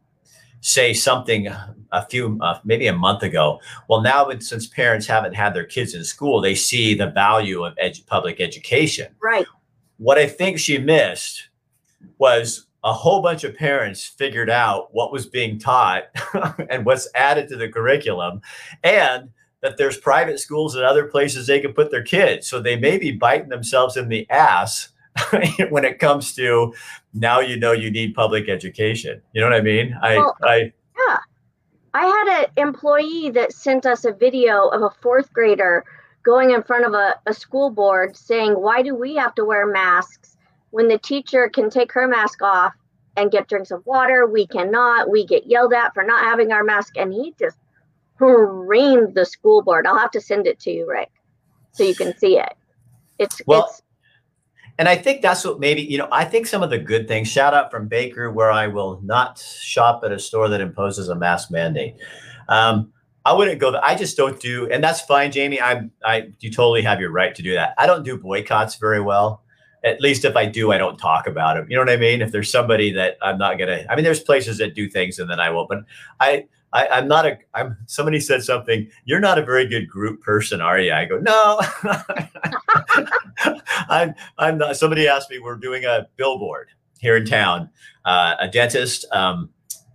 say 0.62 0.94
something 0.94 1.48
a 1.92 2.06
few, 2.06 2.38
uh, 2.42 2.60
maybe 2.64 2.88
a 2.88 2.94
month 2.94 3.24
ago. 3.24 3.60
Well, 3.90 4.02
now 4.02 4.30
since 4.40 4.68
parents 4.68 5.08
haven't 5.08 5.34
had 5.34 5.54
their 5.54 5.66
kids 5.66 5.96
in 5.96 6.04
school, 6.04 6.40
they 6.40 6.56
see 6.56 6.94
the 6.94 7.08
value 7.08 7.64
of 7.66 7.76
edu- 7.76 8.06
public 8.06 8.40
education. 8.40 9.14
Right. 9.22 9.48
What 9.98 10.18
I 10.18 10.28
think 10.28 10.60
she 10.60 10.78
missed 10.78 11.50
was 12.20 12.68
a 12.84 12.94
whole 12.94 13.22
bunch 13.22 13.44
of 13.44 13.56
parents 13.56 14.06
figured 14.06 14.50
out 14.50 14.94
what 14.94 15.12
was 15.12 15.26
being 15.26 15.60
taught 15.60 16.04
and 16.70 16.86
what's 16.86 17.10
added 17.16 17.50
to 17.50 17.58
the 17.58 17.68
curriculum 17.68 18.42
and 18.84 19.30
that 19.62 19.78
there's 19.78 19.98
private 19.98 20.40
schools 20.40 20.76
and 20.76 20.86
other 20.86 21.06
places 21.06 21.48
they 21.48 21.60
can 21.60 21.74
put 21.74 21.92
their 21.92 22.04
kids. 22.04 22.48
So 22.48 22.62
they 22.62 22.76
may 22.76 22.98
be 22.98 23.12
biting 23.12 23.50
themselves 23.50 23.98
in 23.98 24.10
the 24.10 24.30
ass 24.30 24.90
when 25.70 25.86
it 25.86 26.00
comes 26.00 26.34
to 26.36 26.74
now 27.14 27.40
you 27.40 27.58
know 27.58 27.72
you 27.72 27.92
need 27.92 28.14
public 28.14 28.48
education. 28.50 29.22
You 29.34 29.42
know 29.42 29.50
what 29.50 29.58
I 29.58 29.62
mean? 29.62 29.98
I, 30.02 30.18
well, 30.18 30.38
I 30.44 30.74
yeah. 31.08 31.18
I 31.94 32.06
had 32.06 32.44
an 32.44 32.68
employee 32.68 33.32
that 33.32 33.52
sent 33.52 33.86
us 33.86 34.06
a 34.06 34.14
video 34.14 34.68
of 34.68 34.84
a 34.84 34.92
fourth 35.02 35.34
grader 35.34 35.84
going 36.24 36.52
in 36.52 36.64
front 36.64 36.86
of 36.86 36.94
a, 36.94 37.16
a 37.26 37.34
school 37.34 37.70
board 37.70 38.16
saying, 38.16 38.54
Why 38.54 38.82
do 38.82 38.96
we 38.96 39.16
have 39.16 39.36
to 39.36 39.46
wear 39.46 39.66
masks 39.66 40.38
when 40.72 40.88
the 40.88 41.00
teacher 41.00 41.50
can 41.50 41.70
take 41.70 41.92
her 41.92 42.08
mask 42.08 42.42
off 42.42 42.74
and 43.18 43.32
get 43.32 43.48
drinks 43.48 43.72
of 43.72 43.86
water? 43.86 44.28
We 44.28 44.46
cannot. 44.48 45.10
We 45.10 45.26
get 45.26 45.48
yelled 45.48 45.74
at 45.74 45.94
for 45.94 46.04
not 46.04 46.24
having 46.24 46.52
our 46.52 46.64
mask. 46.64 46.98
And 46.98 47.12
he 47.12 47.34
just 47.40 47.58
reamed 48.26 49.14
the 49.14 49.26
school 49.26 49.62
board. 49.62 49.88
I'll 49.88 49.98
have 49.98 50.12
to 50.12 50.22
send 50.22 50.48
it 50.48 50.60
to 50.62 50.72
you, 50.72 50.88
Rick, 50.90 51.12
so 51.72 51.84
you 51.84 51.96
can 51.96 52.18
see 52.18 52.38
it. 52.38 52.54
It's 53.18 53.42
well, 53.46 53.68
it's 53.70 53.82
and 54.80 54.88
I 54.88 54.96
think 54.96 55.22
that's 55.22 55.44
what 55.44 55.60
maybe, 55.60 55.82
you 55.82 55.98
know, 55.98 56.08
I 56.10 56.24
think 56.24 56.48
some 56.48 56.64
of 56.64 56.70
the 56.70 56.78
good 56.78 57.06
things, 57.06 57.28
shout 57.28 57.54
out 57.54 57.70
from 57.70 57.90
Baker, 57.90 58.32
where 58.32 58.50
I 58.50 58.68
will 58.68 59.02
not 59.04 59.38
shop 59.38 60.04
at 60.06 60.14
a 60.14 60.18
store 60.18 60.48
that 60.48 60.62
imposes 60.62 61.10
a 61.10 61.16
mask 61.16 61.52
mandate. 61.52 61.96
Um, 62.48 62.94
I 63.26 63.34
wouldn't 63.34 63.60
go. 63.60 63.78
I 63.84 63.96
just 63.96 64.16
don't 64.16 64.40
do, 64.40 64.70
and 64.72 64.82
that's 64.82 65.02
fine, 65.02 65.34
Jamie. 65.34 65.60
I'm, 65.60 65.92
I, 66.06 66.30
you 66.40 66.50
totally 66.50 66.82
have 66.84 67.02
your 67.02 67.12
right 67.12 67.36
to 67.36 67.42
do 67.42 67.54
that. 67.56 67.74
I 67.78 67.88
don't 67.88 68.04
do 68.04 68.18
boycotts 68.18 68.76
very 68.76 69.02
well. 69.02 69.44
At 69.84 70.02
least 70.02 70.26
if 70.26 70.36
I 70.36 70.46
do, 70.46 70.72
I 70.72 70.78
don't 70.78 70.98
talk 70.98 71.26
about 71.26 71.56
them. 71.56 71.68
You 71.70 71.78
know 71.78 71.84
what 71.84 71.90
I 71.90 71.98
mean? 71.98 72.22
If 72.22 72.32
there's 72.32 72.52
somebody 72.52 72.92
that 72.94 73.18
I'm 73.22 73.38
not 73.38 73.58
gonna, 73.58 73.86
I 73.90 73.96
mean, 73.96 74.04
there's 74.04 74.20
places 74.20 74.58
that 74.58 74.76
do 74.76 74.90
things 74.90 75.20
and 75.20 75.30
then 75.30 75.40
I 75.40 75.50
will, 75.50 75.68
but 75.68 75.84
I, 76.20 76.46
I, 76.74 77.00
am 77.00 77.08
not 77.08 77.26
a. 77.26 77.38
I'm. 77.54 77.78
Somebody 77.88 78.20
said 78.20 78.44
something. 78.44 78.90
You're 79.06 79.20
not 79.20 79.40
a 79.40 79.44
very 79.44 79.66
good 79.66 79.88
group 79.90 80.22
person, 80.22 80.62
are 80.62 80.80
you? 80.80 80.94
I 80.94 81.06
go, 81.06 81.18
no. 81.18 81.62
I'm. 83.90 84.14
I'm 84.38 84.58
not. 84.58 84.78
Somebody 84.78 85.08
asked 85.08 85.32
me. 85.32 85.40
We're 85.40 85.56
doing 85.56 85.86
a 85.86 86.08
billboard 86.16 86.70
here 87.00 87.18
in 87.18 87.26
town. 87.26 87.70
Uh, 88.06 88.36
a 88.40 88.48
dentist, 88.48 89.06
um, 89.12 89.50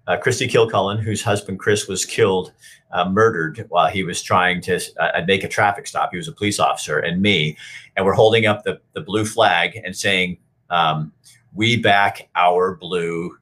uh, 0.06 0.16
Christy 0.16 0.48
Kilcullen, 0.48 0.98
whose 0.98 1.22
husband 1.22 1.60
Chris 1.60 1.86
was 1.86 2.04
killed, 2.04 2.52
uh, 2.94 3.08
murdered 3.10 3.66
while 3.68 3.90
he 3.90 4.02
was 4.02 4.22
trying 4.22 4.60
to 4.62 4.80
uh, 4.98 5.20
make 5.26 5.44
a 5.44 5.48
traffic 5.48 5.86
stop. 5.86 6.10
He 6.10 6.16
was 6.16 6.28
a 6.28 6.32
police 6.32 6.58
officer, 6.58 6.98
and 6.98 7.20
me, 7.20 7.56
and 7.96 8.06
we're 8.06 8.14
holding 8.14 8.46
up 8.46 8.64
the 8.64 8.80
the 8.94 9.02
blue 9.02 9.26
flag 9.26 9.78
and 9.84 9.94
saying, 9.94 10.38
um, 10.70 11.12
"We 11.52 11.76
back 11.76 12.28
our 12.34 12.74
blue 12.74 13.36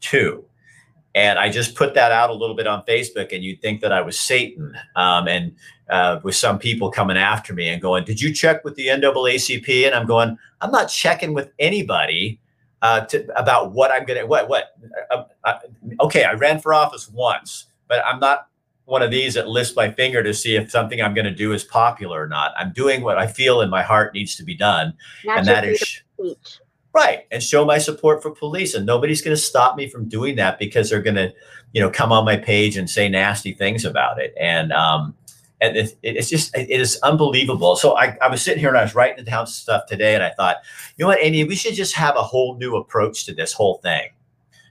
too." 0.00 0.44
And 1.14 1.38
I 1.38 1.50
just 1.50 1.74
put 1.74 1.94
that 1.94 2.12
out 2.12 2.30
a 2.30 2.34
little 2.34 2.54
bit 2.54 2.68
on 2.68 2.84
Facebook, 2.84 3.32
and 3.34 3.42
you'd 3.42 3.60
think 3.60 3.80
that 3.80 3.92
I 3.92 4.02
was 4.02 4.20
Satan. 4.20 4.76
Um, 4.94 5.26
and 5.26 5.56
uh, 5.90 6.20
with 6.22 6.36
some 6.36 6.58
people 6.58 6.90
coming 6.90 7.16
after 7.16 7.54
me 7.54 7.68
and 7.68 7.80
going, 7.80 8.04
Did 8.04 8.20
you 8.20 8.32
check 8.32 8.64
with 8.64 8.74
the 8.76 8.86
NAACP? 8.88 9.86
And 9.86 9.94
I'm 9.94 10.06
going, 10.06 10.36
I'm 10.60 10.70
not 10.70 10.86
checking 10.86 11.32
with 11.32 11.50
anybody 11.58 12.40
uh, 12.82 13.00
to, 13.06 13.26
about 13.38 13.72
what 13.72 13.90
I'm 13.90 14.06
to, 14.06 14.24
what, 14.24 14.48
what, 14.48 14.76
uh, 15.10 15.24
uh, 15.44 15.58
okay, 16.00 16.24
I 16.24 16.34
ran 16.34 16.60
for 16.60 16.74
office 16.74 17.08
once, 17.08 17.66
but 17.88 18.04
I'm 18.06 18.20
not 18.20 18.48
one 18.88 19.02
of 19.02 19.10
these 19.10 19.34
that 19.34 19.48
lifts 19.48 19.76
my 19.76 19.90
finger 19.92 20.22
to 20.22 20.32
see 20.32 20.56
if 20.56 20.70
something 20.70 21.02
I'm 21.02 21.12
going 21.12 21.26
to 21.26 21.30
do 21.30 21.52
is 21.52 21.62
popular 21.62 22.22
or 22.22 22.26
not. 22.26 22.52
I'm 22.56 22.72
doing 22.72 23.02
what 23.02 23.18
I 23.18 23.26
feel 23.26 23.60
in 23.60 23.68
my 23.68 23.82
heart 23.82 24.14
needs 24.14 24.34
to 24.36 24.42
be 24.42 24.54
done. 24.54 24.94
Not 25.26 25.38
and 25.38 25.46
that 25.46 25.64
is. 25.66 26.02
Right. 26.94 27.26
And 27.30 27.42
show 27.42 27.66
my 27.66 27.76
support 27.76 28.22
for 28.22 28.30
police. 28.30 28.74
And 28.74 28.86
nobody's 28.86 29.20
going 29.20 29.36
to 29.36 29.40
stop 29.40 29.76
me 29.76 29.90
from 29.90 30.08
doing 30.08 30.36
that 30.36 30.58
because 30.58 30.88
they're 30.88 31.02
going 31.02 31.16
to, 31.16 31.34
you 31.72 31.82
know, 31.82 31.90
come 31.90 32.12
on 32.12 32.24
my 32.24 32.38
page 32.38 32.78
and 32.78 32.88
say 32.88 33.10
nasty 33.10 33.52
things 33.52 33.84
about 33.84 34.18
it. 34.18 34.32
And, 34.40 34.72
um, 34.72 35.14
and 35.60 35.76
it, 35.76 35.98
it's 36.02 36.30
just, 36.30 36.56
it 36.56 36.70
is 36.70 36.98
unbelievable. 37.02 37.76
So 37.76 37.94
I, 37.94 38.16
I 38.22 38.28
was 38.28 38.40
sitting 38.40 38.58
here 38.58 38.70
and 38.70 38.78
I 38.78 38.82
was 38.84 38.94
writing 38.94 39.22
down 39.22 39.46
stuff 39.48 39.84
today 39.84 40.14
and 40.14 40.24
I 40.24 40.30
thought, 40.30 40.56
you 40.96 41.04
know 41.04 41.08
what, 41.08 41.18
Amy, 41.20 41.44
we 41.44 41.56
should 41.56 41.74
just 41.74 41.94
have 41.94 42.16
a 42.16 42.22
whole 42.22 42.56
new 42.56 42.76
approach 42.76 43.26
to 43.26 43.34
this 43.34 43.52
whole 43.52 43.80
thing, 43.82 44.08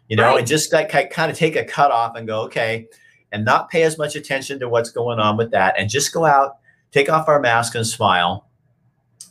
you 0.08 0.16
know, 0.16 0.24
right. 0.24 0.40
and 0.40 0.48
just 0.48 0.74
like 0.74 0.90
kind 1.12 1.32
of 1.32 1.38
take 1.38 1.56
a 1.56 1.64
cut 1.64 1.92
off 1.92 2.16
and 2.16 2.26
go, 2.26 2.42
okay, 2.42 2.88
and 3.32 3.46
not 3.46 3.70
pay 3.70 3.84
as 3.84 3.98
much 3.98 4.16
attention 4.16 4.60
to 4.60 4.70
what's 4.70 4.90
going 4.90 5.20
on 5.20 5.38
with 5.38 5.52
that 5.52 5.76
and 5.78 5.90
just 5.90 6.14
go 6.14 6.26
out, 6.26 6.58
take 6.92 7.10
off 7.10 7.28
our 7.28 7.40
mask 7.40 7.76
and 7.76 7.86
smile 7.86 8.48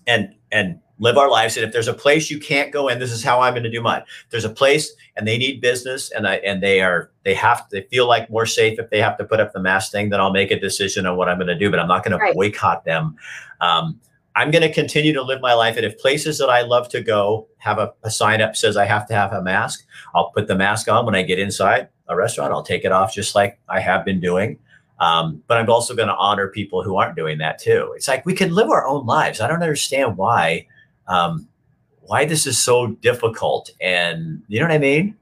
and, 0.06 0.35
and 0.52 0.80
live 0.98 1.18
our 1.18 1.30
lives. 1.30 1.56
And 1.56 1.66
if 1.66 1.72
there's 1.72 1.88
a 1.88 1.94
place 1.94 2.30
you 2.30 2.38
can't 2.38 2.72
go 2.72 2.88
in, 2.88 2.98
this 2.98 3.12
is 3.12 3.22
how 3.22 3.40
I'm 3.40 3.52
going 3.54 3.64
to 3.64 3.70
do 3.70 3.82
mine. 3.82 4.02
If 4.24 4.30
there's 4.30 4.44
a 4.44 4.50
place 4.50 4.92
and 5.16 5.26
they 5.26 5.38
need 5.38 5.61
business 5.61 6.11
and 6.11 6.26
I 6.26 6.37
and 6.37 6.62
they 6.62 6.80
are 6.80 7.11
they 7.24 7.35
have 7.35 7.66
they 7.70 7.82
feel 7.82 8.06
like 8.06 8.30
more 8.30 8.46
safe 8.46 8.78
if 8.78 8.90
they 8.90 9.00
have 9.00 9.16
to 9.18 9.24
put 9.24 9.40
up 9.40 9.52
the 9.52 9.61
mask 9.61 9.92
thing, 9.92 10.11
then 10.11 10.20
I'll 10.20 10.32
make 10.32 10.50
a 10.50 10.59
decision 10.59 11.06
on 11.06 11.16
what 11.16 11.28
I'm 11.28 11.38
going 11.38 11.48
to 11.48 11.59
do. 11.59 11.70
But 11.70 11.80
I'm 11.80 11.88
not 11.88 12.04
going 12.04 12.18
right. 12.18 12.30
to 12.30 12.35
boycott 12.35 12.85
them. 12.85 13.16
Um, 13.61 14.00
I'm 14.37 14.51
going 14.51 14.62
to 14.62 14.72
continue 14.72 15.14
to 15.14 15.22
live 15.22 15.40
my 15.40 15.55
life. 15.55 15.77
And 15.77 15.87
if 15.87 15.99
places 15.99 16.37
that 16.38 16.51
I 16.51 16.61
love 16.61 16.90
to 16.90 17.01
go 17.01 17.49
have 17.57 17.79
a, 17.79 17.94
a 18.03 18.11
sign 18.11 18.42
up 18.42 18.55
says 18.55 18.77
I 18.77 18.85
have 18.85 19.09
to 19.09 19.14
have 19.14 19.33
a 19.33 19.42
mask, 19.42 19.87
I'll 20.14 20.31
put 20.31 20.46
the 20.46 20.55
mask 20.55 20.88
on 20.88 21.07
when 21.07 21.14
I 21.14 21.22
get 21.22 21.38
inside 21.38 21.88
a 22.09 22.14
restaurant. 22.14 22.53
I'll 22.53 22.62
take 22.62 22.85
it 22.85 22.92
off 22.92 23.14
just 23.14 23.35
like 23.35 23.59
I 23.68 23.81
have 23.81 24.05
been 24.05 24.20
doing. 24.20 24.59
Um, 25.01 25.42
but 25.46 25.57
I'm 25.57 25.68
also 25.70 25.96
going 25.96 26.09
to 26.09 26.16
honor 26.16 26.49
people 26.49 26.83
who 26.83 26.96
aren't 26.96 27.16
doing 27.16 27.38
that 27.38 27.59
too. 27.59 27.92
It's 27.96 28.09
like 28.09 28.27
we 28.27 28.35
can 28.35 28.55
live 28.55 28.68
our 28.68 28.87
own 28.87 29.07
lives. 29.07 29.40
I 29.40 29.49
don't 29.49 29.62
understand 29.62 30.18
why 30.18 30.66
um, 31.09 31.49
why 32.03 32.27
this 32.27 32.46
is 32.46 32.59
so 32.59 32.88
difficult. 32.88 33.70
And 33.81 34.42
you 34.49 34.61
know 34.61 34.66
what 34.66 34.75
I 34.75 34.79
mean? 34.79 35.16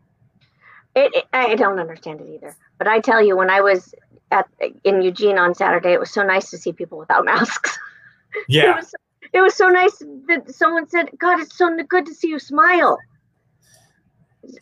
It, 0.96 1.14
it, 1.14 1.24
I 1.32 1.54
don't 1.54 1.78
understand 1.78 2.20
it 2.20 2.28
either. 2.28 2.56
But 2.78 2.88
I 2.88 3.00
tell 3.00 3.24
you, 3.24 3.36
when 3.36 3.50
I 3.50 3.60
was 3.60 3.94
at 4.30 4.48
in 4.82 5.02
Eugene 5.02 5.38
on 5.38 5.54
Saturday, 5.54 5.92
it 5.92 6.00
was 6.00 6.10
so 6.10 6.22
nice 6.24 6.50
to 6.50 6.58
see 6.58 6.72
people 6.72 6.98
without 6.98 7.24
masks. 7.24 7.78
Yeah. 8.48 8.72
it, 8.72 8.76
was, 8.76 8.94
it 9.34 9.40
was 9.40 9.54
so 9.54 9.68
nice 9.68 9.98
that 10.28 10.54
someone 10.54 10.88
said, 10.88 11.10
God, 11.18 11.40
it's 11.40 11.56
so 11.56 11.76
good 11.88 12.06
to 12.06 12.14
see 12.14 12.28
you 12.28 12.38
smile. 12.38 12.98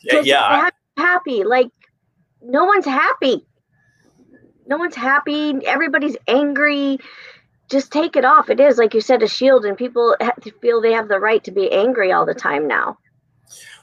Yeah. 0.03 0.69
Happy. 0.97 1.43
Like, 1.43 1.69
no 2.41 2.65
one's 2.65 2.85
happy. 2.85 3.45
No 4.67 4.77
one's 4.77 4.95
happy. 4.95 5.53
Everybody's 5.65 6.17
angry 6.27 6.99
just 7.73 7.91
take 7.91 8.15
it 8.15 8.23
off. 8.23 8.49
It 8.49 8.59
is, 8.59 8.77
like 8.77 8.93
you 8.93 9.01
said, 9.01 9.23
a 9.23 9.27
shield, 9.27 9.65
and 9.65 9.77
people 9.77 10.15
feel 10.61 10.79
they 10.79 10.93
have 10.93 11.07
the 11.07 11.19
right 11.19 11.43
to 11.43 11.51
be 11.51 11.71
angry 11.71 12.11
all 12.11 12.25
the 12.25 12.33
time 12.33 12.67
now. 12.67 12.97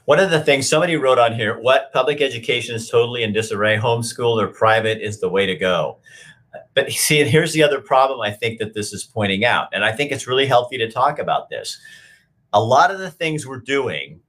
One 0.05 0.19
of 0.19 0.31
the 0.31 0.39
things 0.39 0.67
somebody 0.67 0.95
wrote 0.95 1.19
on 1.19 1.35
here 1.35 1.59
what 1.59 1.91
public 1.93 2.21
education 2.21 2.75
is 2.75 2.89
totally 2.89 3.23
in 3.23 3.33
disarray, 3.33 3.77
homeschool 3.77 4.41
or 4.41 4.47
private 4.47 4.99
is 4.99 5.19
the 5.19 5.29
way 5.29 5.45
to 5.45 5.55
go. 5.55 5.99
But 6.73 6.91
see, 6.91 7.21
and 7.21 7.29
here's 7.29 7.53
the 7.53 7.63
other 7.63 7.79
problem 7.79 8.21
I 8.21 8.31
think 8.31 8.59
that 8.59 8.73
this 8.73 8.93
is 8.93 9.03
pointing 9.03 9.45
out. 9.45 9.69
And 9.73 9.83
I 9.85 9.91
think 9.91 10.11
it's 10.11 10.27
really 10.27 10.45
healthy 10.45 10.77
to 10.77 10.91
talk 10.91 11.19
about 11.19 11.49
this. 11.49 11.79
A 12.53 12.61
lot 12.61 12.91
of 12.91 12.99
the 12.99 13.11
things 13.11 13.47
we're 13.47 13.59
doing 13.59 14.19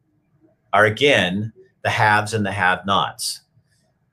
are, 0.72 0.84
again, 0.84 1.52
the 1.82 1.90
haves 1.90 2.34
and 2.34 2.46
the 2.46 2.52
have 2.52 2.86
nots. 2.86 3.40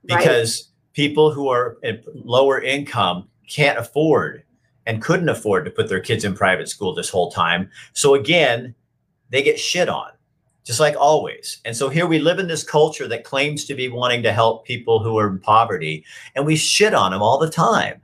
Because 0.05 0.61
right. 0.61 0.93
people 0.93 1.31
who 1.31 1.49
are 1.49 1.77
at 1.83 2.03
lower 2.15 2.61
income 2.61 3.29
can't 3.47 3.77
afford 3.77 4.43
and 4.85 5.01
couldn't 5.03 5.29
afford 5.29 5.65
to 5.65 5.71
put 5.71 5.87
their 5.87 5.99
kids 5.99 6.23
in 6.23 6.35
private 6.35 6.67
school 6.67 6.95
this 6.95 7.09
whole 7.09 7.31
time. 7.31 7.69
So 7.93 8.15
again, 8.15 8.73
they 9.29 9.43
get 9.43 9.59
shit 9.59 9.87
on, 9.87 10.09
just 10.69 10.79
like 10.79 10.95
always. 10.99 11.61
And 11.65 11.75
so 11.75 11.89
here 11.89 12.05
we 12.05 12.19
live 12.19 12.37
in 12.37 12.47
this 12.47 12.63
culture 12.63 13.07
that 13.07 13.23
claims 13.23 13.65
to 13.65 13.73
be 13.73 13.89
wanting 13.89 14.21
to 14.21 14.31
help 14.31 14.67
people 14.67 15.01
who 15.01 15.17
are 15.17 15.27
in 15.27 15.39
poverty, 15.39 16.05
and 16.35 16.45
we 16.45 16.55
shit 16.55 16.93
on 16.93 17.09
them 17.09 17.23
all 17.23 17.39
the 17.39 17.49
time. 17.49 17.99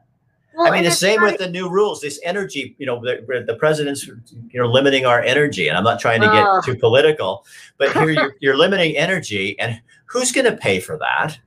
Well, 0.55 0.65
I 0.65 0.71
mean, 0.71 0.83
the 0.83 0.89
same 0.89 1.21
with 1.21 1.37
the 1.37 1.47
new 1.47 1.69
rules. 1.69 2.01
This 2.01 2.19
energy, 2.23 2.75
you 2.79 2.87
know, 2.87 2.99
the, 2.99 3.43
the, 3.45 3.53
president's, 3.53 4.07
you 4.07 4.19
know, 4.55 4.65
limiting 4.65 5.05
our 5.05 5.21
energy. 5.21 5.67
And 5.67 5.77
I'm 5.77 5.83
not 5.83 5.99
trying 5.99 6.21
to 6.21 6.27
get 6.27 6.65
too 6.65 6.79
political, 6.79 7.45
but 7.77 7.93
here 7.93 8.09
you're, 8.09 8.35
you're 8.39 8.57
limiting 8.57 8.97
energy, 8.97 9.59
and 9.59 9.79
who's 10.07 10.31
going 10.31 10.45
to 10.45 10.57
pay 10.57 10.79
for 10.79 10.97
that? 10.97 11.37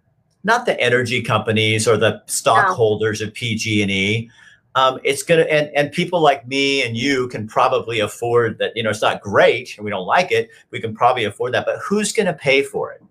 Not 0.44 0.66
the 0.66 0.80
energy 0.80 1.20
companies 1.20 1.88
or 1.88 1.96
the 1.96 2.22
stockholders 2.26 3.20
no. 3.20 3.26
of 3.26 3.34
PG&E 3.34 4.30
um, 4.74 5.00
it's 5.02 5.22
gonna 5.22 5.42
and 5.42 5.70
and 5.74 5.90
people 5.90 6.20
like 6.20 6.46
me 6.46 6.82
and 6.82 6.96
you 6.96 7.28
can 7.28 7.48
probably 7.48 8.00
afford 8.00 8.58
that. 8.58 8.76
You 8.76 8.82
know, 8.82 8.90
it's 8.90 9.02
not 9.02 9.20
great 9.20 9.76
and 9.76 9.84
we 9.84 9.90
don't 9.90 10.06
like 10.06 10.30
it. 10.30 10.50
We 10.70 10.80
can 10.80 10.94
probably 10.94 11.24
afford 11.24 11.54
that, 11.54 11.66
but 11.66 11.78
who's 11.78 12.12
going 12.12 12.26
to 12.26 12.32
pay 12.32 12.62
for 12.62 12.92
it? 12.92 13.02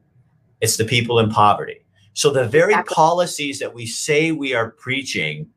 It's 0.62 0.78
the 0.78 0.86
people 0.86 1.20
in 1.20 1.30
poverty. 1.30 1.84
So 2.14 2.32
the 2.32 2.48
very 2.48 2.74
exactly. 2.74 2.96
policies 2.96 3.60
that 3.60 3.74
we 3.74 3.86
say 3.86 4.32
we 4.32 4.56
are 4.56 4.72
preaching, 4.72 5.48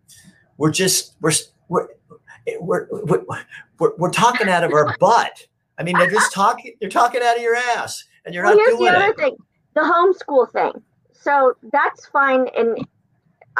we're 0.58 0.70
just 0.70 1.14
we're 1.20 1.32
we're 1.68 1.88
we're 2.60 2.86
we're, 2.90 3.24
we're, 3.78 3.96
we're 3.96 4.10
talking 4.10 4.48
out 4.48 4.64
of 4.64 4.72
our 4.72 4.96
butt. 5.00 5.46
I 5.78 5.82
mean, 5.82 5.96
they're 5.96 6.10
just 6.10 6.32
talking. 6.32 6.74
They're 6.80 6.90
talking 6.90 7.22
out 7.22 7.36
of 7.36 7.42
your 7.42 7.56
ass, 7.56 8.04
and 8.24 8.34
you're 8.34 8.44
well, 8.44 8.56
not 8.56 8.66
doing 8.66 8.92
the 8.92 8.98
other 8.98 9.12
it. 9.12 9.16
Thing, 9.16 9.36
the 9.74 9.80
homeschool 9.80 10.52
thing. 10.52 10.82
So 11.12 11.54
that's 11.72 12.06
fine, 12.06 12.48
and 12.56 12.86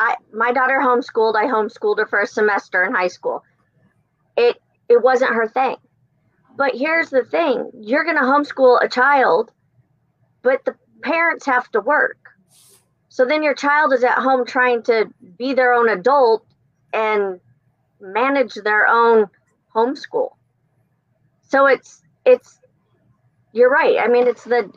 I 0.00 0.16
my 0.32 0.50
daughter 0.52 0.80
homeschooled. 0.82 1.36
I 1.36 1.44
homeschooled 1.44 1.98
her 1.98 2.06
for 2.06 2.20
a 2.20 2.26
semester 2.26 2.82
in 2.82 2.94
high 2.94 3.08
school. 3.08 3.44
It 4.36 4.56
it 4.88 5.02
wasn't 5.02 5.34
her 5.34 5.46
thing. 5.46 5.76
But 6.56 6.74
here's 6.74 7.10
the 7.10 7.22
thing: 7.22 7.70
you're 7.74 8.04
going 8.04 8.16
to 8.16 8.22
homeschool 8.22 8.82
a 8.82 8.88
child, 8.88 9.50
but 10.42 10.64
the 10.64 10.74
parents 11.02 11.44
have 11.44 11.70
to 11.72 11.80
work. 11.80 12.16
So 13.10 13.26
then 13.26 13.42
your 13.42 13.54
child 13.54 13.92
is 13.92 14.02
at 14.02 14.18
home 14.18 14.46
trying 14.46 14.82
to 14.84 15.10
be 15.38 15.52
their 15.52 15.74
own 15.74 15.90
adult 15.90 16.46
and 16.94 17.38
manage 18.00 18.54
their 18.54 18.86
own 18.86 19.26
homeschool. 19.74 20.30
So 21.42 21.66
it's 21.66 22.00
it's 22.24 22.58
you're 23.52 23.70
right. 23.70 23.98
I 23.98 24.08
mean, 24.08 24.26
it's 24.28 24.44
the 24.44 24.72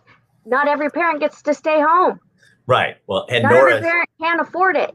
not 0.46 0.68
every 0.68 0.90
parent 0.90 1.22
gets 1.22 1.44
to 1.44 1.54
stay 1.54 1.80
home. 1.80 2.20
Right. 2.68 2.98
Well, 3.08 3.26
and 3.30 3.44
not 3.44 3.54
Nora 3.54 3.76
every 3.76 3.90
parent 3.90 4.10
can't 4.20 4.42
afford 4.42 4.76
it. 4.76 4.94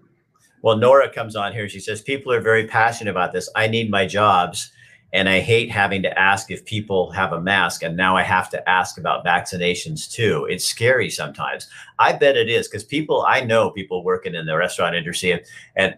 Well, 0.62 0.77
Nora 0.77 1.12
comes 1.12 1.37
on 1.37 1.53
here. 1.53 1.68
She 1.68 1.81
says 1.81 2.01
people 2.01 2.33
are 2.33 2.40
very 2.40 2.66
passionate 2.66 3.11
about 3.11 3.33
this. 3.33 3.49
I 3.55 3.68
need 3.68 3.90
my 3.90 4.07
jobs, 4.07 4.71
and 5.12 5.29
I 5.29 5.40
hate 5.40 5.71
having 5.71 6.03
to 6.03 6.18
ask 6.18 6.51
if 6.51 6.64
people 6.64 7.11
have 7.12 7.33
a 7.33 7.40
mask, 7.40 7.83
and 7.83 7.97
now 7.97 8.16
I 8.16 8.23
have 8.23 8.51
to 8.51 8.68
ask 8.68 8.99
about 8.99 9.25
vaccinations 9.25 10.11
too. 10.11 10.47
It's 10.51 10.64
scary 10.64 11.11
sometimes. 11.11 11.68
I 11.99 12.12
bet 12.12 12.37
it 12.37 12.49
is 12.49 12.68
because 12.68 12.85
people 12.85 13.25
I 13.27 13.40
know 13.40 13.71
people 13.71 14.05
working 14.05 14.35
in 14.35 14.47
the 14.47 14.57
restaurant 14.57 14.97
industry, 14.97 15.33
and, 15.33 15.42
and 15.77 15.97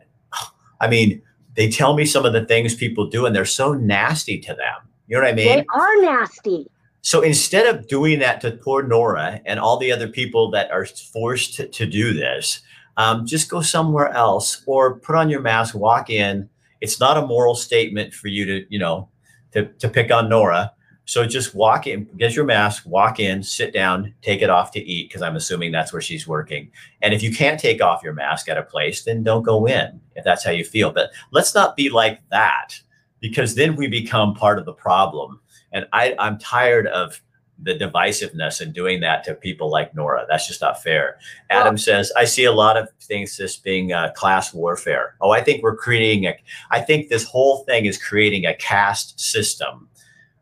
I 0.81 0.89
mean 0.89 1.23
they 1.55 1.69
tell 1.69 1.95
me 1.95 2.05
some 2.05 2.25
of 2.25 2.33
the 2.33 2.45
things 2.45 2.75
people 2.75 3.07
do, 3.07 3.27
and 3.27 3.35
they're 3.35 3.45
so 3.45 3.73
nasty 3.73 4.39
to 4.41 4.55
them. 4.55 4.89
You 5.09 5.17
know 5.17 5.23
what 5.23 5.33
I 5.33 5.35
mean? 5.35 5.59
They 5.59 5.67
are 5.75 6.01
nasty. 6.01 6.71
So 7.03 7.23
instead 7.23 7.67
of 7.67 7.89
doing 7.89 8.19
that 8.21 8.41
to 8.43 8.53
poor 8.53 8.83
Nora 8.83 9.41
and 9.47 9.59
all 9.59 9.79
the 9.79 9.91
other 9.91 10.07
people 10.07 10.51
that 10.51 10.71
are 10.71 10.87
forced 10.87 11.55
to, 11.55 11.67
to 11.67 11.87
do 11.87 12.13
this, 12.13 12.61
um, 12.97 13.27
just 13.27 13.49
go 13.49 13.61
somewhere 13.61 14.09
else 14.09 14.63
or 14.67 14.99
put 14.99 15.17
on 15.17 15.31
your 15.31 15.41
mask, 15.41 15.75
walk 15.75 16.11
in. 16.11 16.49
It's 16.81 17.01
not 17.01 17.17
a 17.17 17.27
moral 17.27 17.55
statement 17.55 18.15
for 18.15 18.29
you 18.29 18.45
to, 18.47 18.67
you 18.69 18.79
know, 18.79 19.09
to, 19.53 19.67
to 19.67 19.89
pick 19.89 20.11
on 20.11 20.29
Nora. 20.29 20.73
So 21.05 21.27
just 21.27 21.57
walk 21.57 21.89
in, 21.89 22.05
get 22.19 22.37
your 22.37 22.45
mask, 22.45 22.85
walk 22.87 23.19
in, 23.19 23.43
sit 23.43 23.73
down, 23.73 24.15
take 24.23 24.43
it 24.43 24.51
off 24.51 24.71
to 24.73 24.81
eat, 24.81 25.09
because 25.09 25.23
I'm 25.23 25.35
assuming 25.35 25.73
that's 25.73 25.93
where 25.93 26.01
she's 26.01 26.29
working. 26.29 26.71
And 27.03 27.13
if 27.13 27.21
you 27.21 27.35
can't 27.35 27.59
take 27.59 27.83
off 27.83 28.03
your 28.05 28.13
mask 28.13 28.49
at 28.49 28.57
a 28.57 28.63
place, 28.63 29.03
then 29.03 29.25
don't 29.25 29.43
go 29.43 29.67
in 29.67 30.01
if 30.15 30.23
that's 30.25 30.45
how 30.45 30.53
you 30.53 30.65
feel. 30.65 30.93
But 30.93 31.11
let's 31.33 31.53
not 31.53 31.75
be 31.75 31.91
like 31.91 32.21
that 32.31 32.81
because 33.19 33.57
then 33.57 33.75
we 33.75 33.89
become 33.89 34.35
part 34.35 34.59
of 34.59 34.67
the 34.67 34.73
problem. 34.73 35.41
And 35.73 35.87
I, 35.93 36.15
I'm 36.19 36.39
tired 36.39 36.87
of 36.87 37.21
the 37.63 37.75
divisiveness 37.75 38.61
and 38.61 38.73
doing 38.73 39.01
that 39.01 39.25
to 39.25 39.35
people 39.35 39.71
like 39.71 39.95
Nora. 39.95 40.25
That's 40.29 40.47
just 40.47 40.61
not 40.61 40.83
fair. 40.83 41.19
Adam 41.51 41.75
well, 41.75 41.79
says, 41.79 42.13
I 42.17 42.25
see 42.25 42.45
a 42.45 42.53
lot 42.53 42.77
of 42.77 42.89
things 43.01 43.37
this 43.37 43.57
being 43.57 43.93
uh, 43.93 44.13
class 44.13 44.55
warfare. 44.55 45.17
Oh, 45.21 45.31
I 45.31 45.43
think 45.43 45.63
we're 45.63 45.77
creating 45.77 46.27
a, 46.27 46.35
I 46.71 46.81
think 46.81 47.09
this 47.09 47.25
whole 47.25 47.65
thing 47.65 47.85
is 47.85 48.03
creating 48.03 48.47
a 48.47 48.55
caste 48.55 49.21
system 49.21 49.89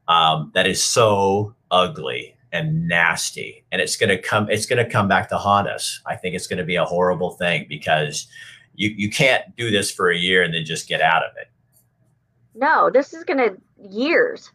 um, 0.07 0.51
that 0.55 0.67
is 0.67 0.83
so 0.83 1.55
ugly 1.71 2.37
and 2.53 2.87
nasty. 2.87 3.65
And 3.73 3.81
it's 3.81 3.97
going 3.97 4.11
to 4.11 4.19
come, 4.19 4.49
it's 4.49 4.67
going 4.67 4.85
to 4.85 4.91
come 4.91 5.09
back 5.09 5.29
to 5.31 5.37
haunt 5.37 5.69
us. 5.69 6.01
I 6.07 6.17
think 6.17 6.35
it's 6.35 6.47
going 6.47 6.59
to 6.59 6.65
be 6.65 6.77
a 6.77 6.85
horrible 6.85 7.33
thing 7.33 7.67
because 7.69 8.29
you, 8.75 8.91
you 8.97 9.11
can't 9.11 9.55
do 9.57 9.71
this 9.71 9.91
for 9.91 10.11
a 10.11 10.17
year 10.17 10.43
and 10.43 10.55
then 10.55 10.65
just 10.65 10.89
get 10.89 11.01
out 11.01 11.25
of 11.25 11.33
it. 11.37 11.49
No, 12.55 12.91
this 12.91 13.13
is 13.13 13.25
going 13.25 13.39
to 13.39 13.57
years. 13.91 14.51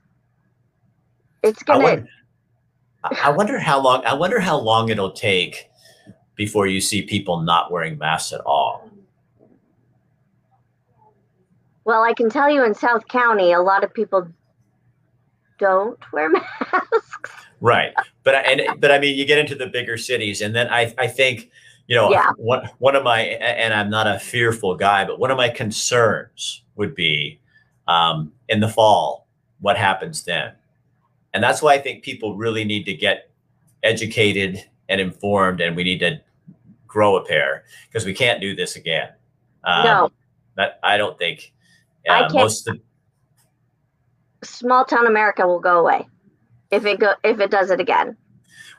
It's 1.43 1.62
going 1.62 1.82
to 1.82 2.08
I 3.04 3.32
wonder 3.32 3.60
how 3.60 3.82
long. 3.82 4.06
I 4.06 4.13
wonder 4.13 4.39
how 4.39 4.58
long 4.58 4.89
it'll 4.89 5.12
take 5.12 5.70
before 6.36 6.68
you 6.68 6.80
see 6.80 7.02
people 7.02 7.42
not 7.42 7.72
wearing 7.72 7.98
masks 7.98 8.34
at 8.34 8.42
all. 8.42 8.89
Well, 11.86 12.04
I 12.04 12.13
can 12.13 12.30
tell 12.30 12.50
you 12.50 12.63
in 12.63 12.74
South 12.74 13.08
County, 13.08 13.52
a 13.52 13.62
lot 13.62 13.84
of 13.84 13.94
people 13.94 14.28
don't 15.60 16.00
wear 16.13 16.30
masks. 16.62 17.32
Right, 17.60 17.94
but 18.24 18.36
and 18.46 18.80
but 18.80 18.92
I 18.92 19.00
mean, 19.00 19.18
you 19.18 19.26
get 19.26 19.38
into 19.38 19.56
the 19.56 19.68
bigger 19.68 19.98
cities, 19.98 20.42
and 20.42 20.56
then 20.56 20.68
I 20.70 20.94
I 20.98 21.08
think 21.08 21.50
you 21.88 21.96
know 21.96 22.10
yeah. 22.10 22.32
one 22.38 22.70
one 22.80 22.96
of 22.96 23.04
my 23.04 23.22
and 23.22 23.74
I'm 23.74 23.89
not 23.89 24.08
a 24.08 24.20
fearful 24.20 24.76
guy, 24.76 25.04
but 25.04 25.20
one 25.20 25.32
of 25.32 25.38
my 25.38 25.50
concerns 25.50 26.63
would 26.76 26.96
be 26.96 27.39
um, 27.88 28.32
in 28.48 28.62
the 28.62 28.70
fall 28.70 29.28
what 29.60 29.78
happens 29.78 30.24
then 30.24 30.54
and 31.34 31.43
that's 31.43 31.62
why 31.62 31.74
I 31.74 31.80
think 31.80 32.04
people 32.04 32.36
really 32.36 32.63
need 32.63 32.86
to 32.86 32.93
get 32.93 33.32
educated 33.82 34.63
and 34.89 35.02
informed, 35.02 35.62
and 35.62 35.76
we 35.76 35.84
need 35.84 36.00
to 36.00 36.22
grow 36.88 37.15
a 37.17 37.26
pair 37.26 37.63
because 37.88 38.06
we 38.06 38.13
can't 38.13 38.39
do 38.39 38.56
this 38.56 38.76
again. 38.76 39.10
Um, 39.63 39.84
no, 39.84 40.12
that 40.56 40.80
I 40.84 40.98
don't 40.98 41.17
think. 41.17 41.54
Uh, 42.08 42.13
I 42.13 42.19
can't. 42.22 42.34
Most 42.34 42.67
of 42.67 42.76
the, 42.76 42.82
small 44.46 44.86
town 44.86 45.08
America 45.08 45.48
will 45.48 45.60
go 45.60 45.80
away 45.80 46.08
if 46.72 46.86
it 46.86 47.00
go 47.00 47.13
if 47.24 47.39
it 47.39 47.52
does 47.52 47.72
it 47.72 47.80
again. 47.80 48.17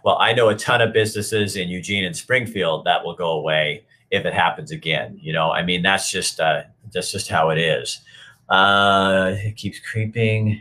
Well, 0.05 0.19
I 0.21 0.35
know 0.35 0.51
a 0.51 0.55
ton 0.55 0.83
of 0.83 0.93
businesses 0.93 1.57
in 1.57 1.69
Eugene 1.69 2.05
and 2.05 2.15
Springfield 2.15 2.85
that 2.85 3.05
will 3.05 3.17
go 3.17 3.33
away 3.33 3.85
if 4.11 4.27
it 4.27 4.35
happens 4.35 4.71
again. 4.71 5.19
You 5.21 5.33
know, 5.33 5.51
I 5.51 5.63
mean, 5.63 5.83
that's 5.83 6.11
just 6.11 6.41
uh, 6.41 6.65
that's 6.93 7.11
just 7.11 7.29
how 7.29 7.51
it 7.51 7.59
is. 7.59 8.01
Uh, 8.49 9.35
it 9.39 9.57
keeps 9.57 9.79
creeping 9.81 10.61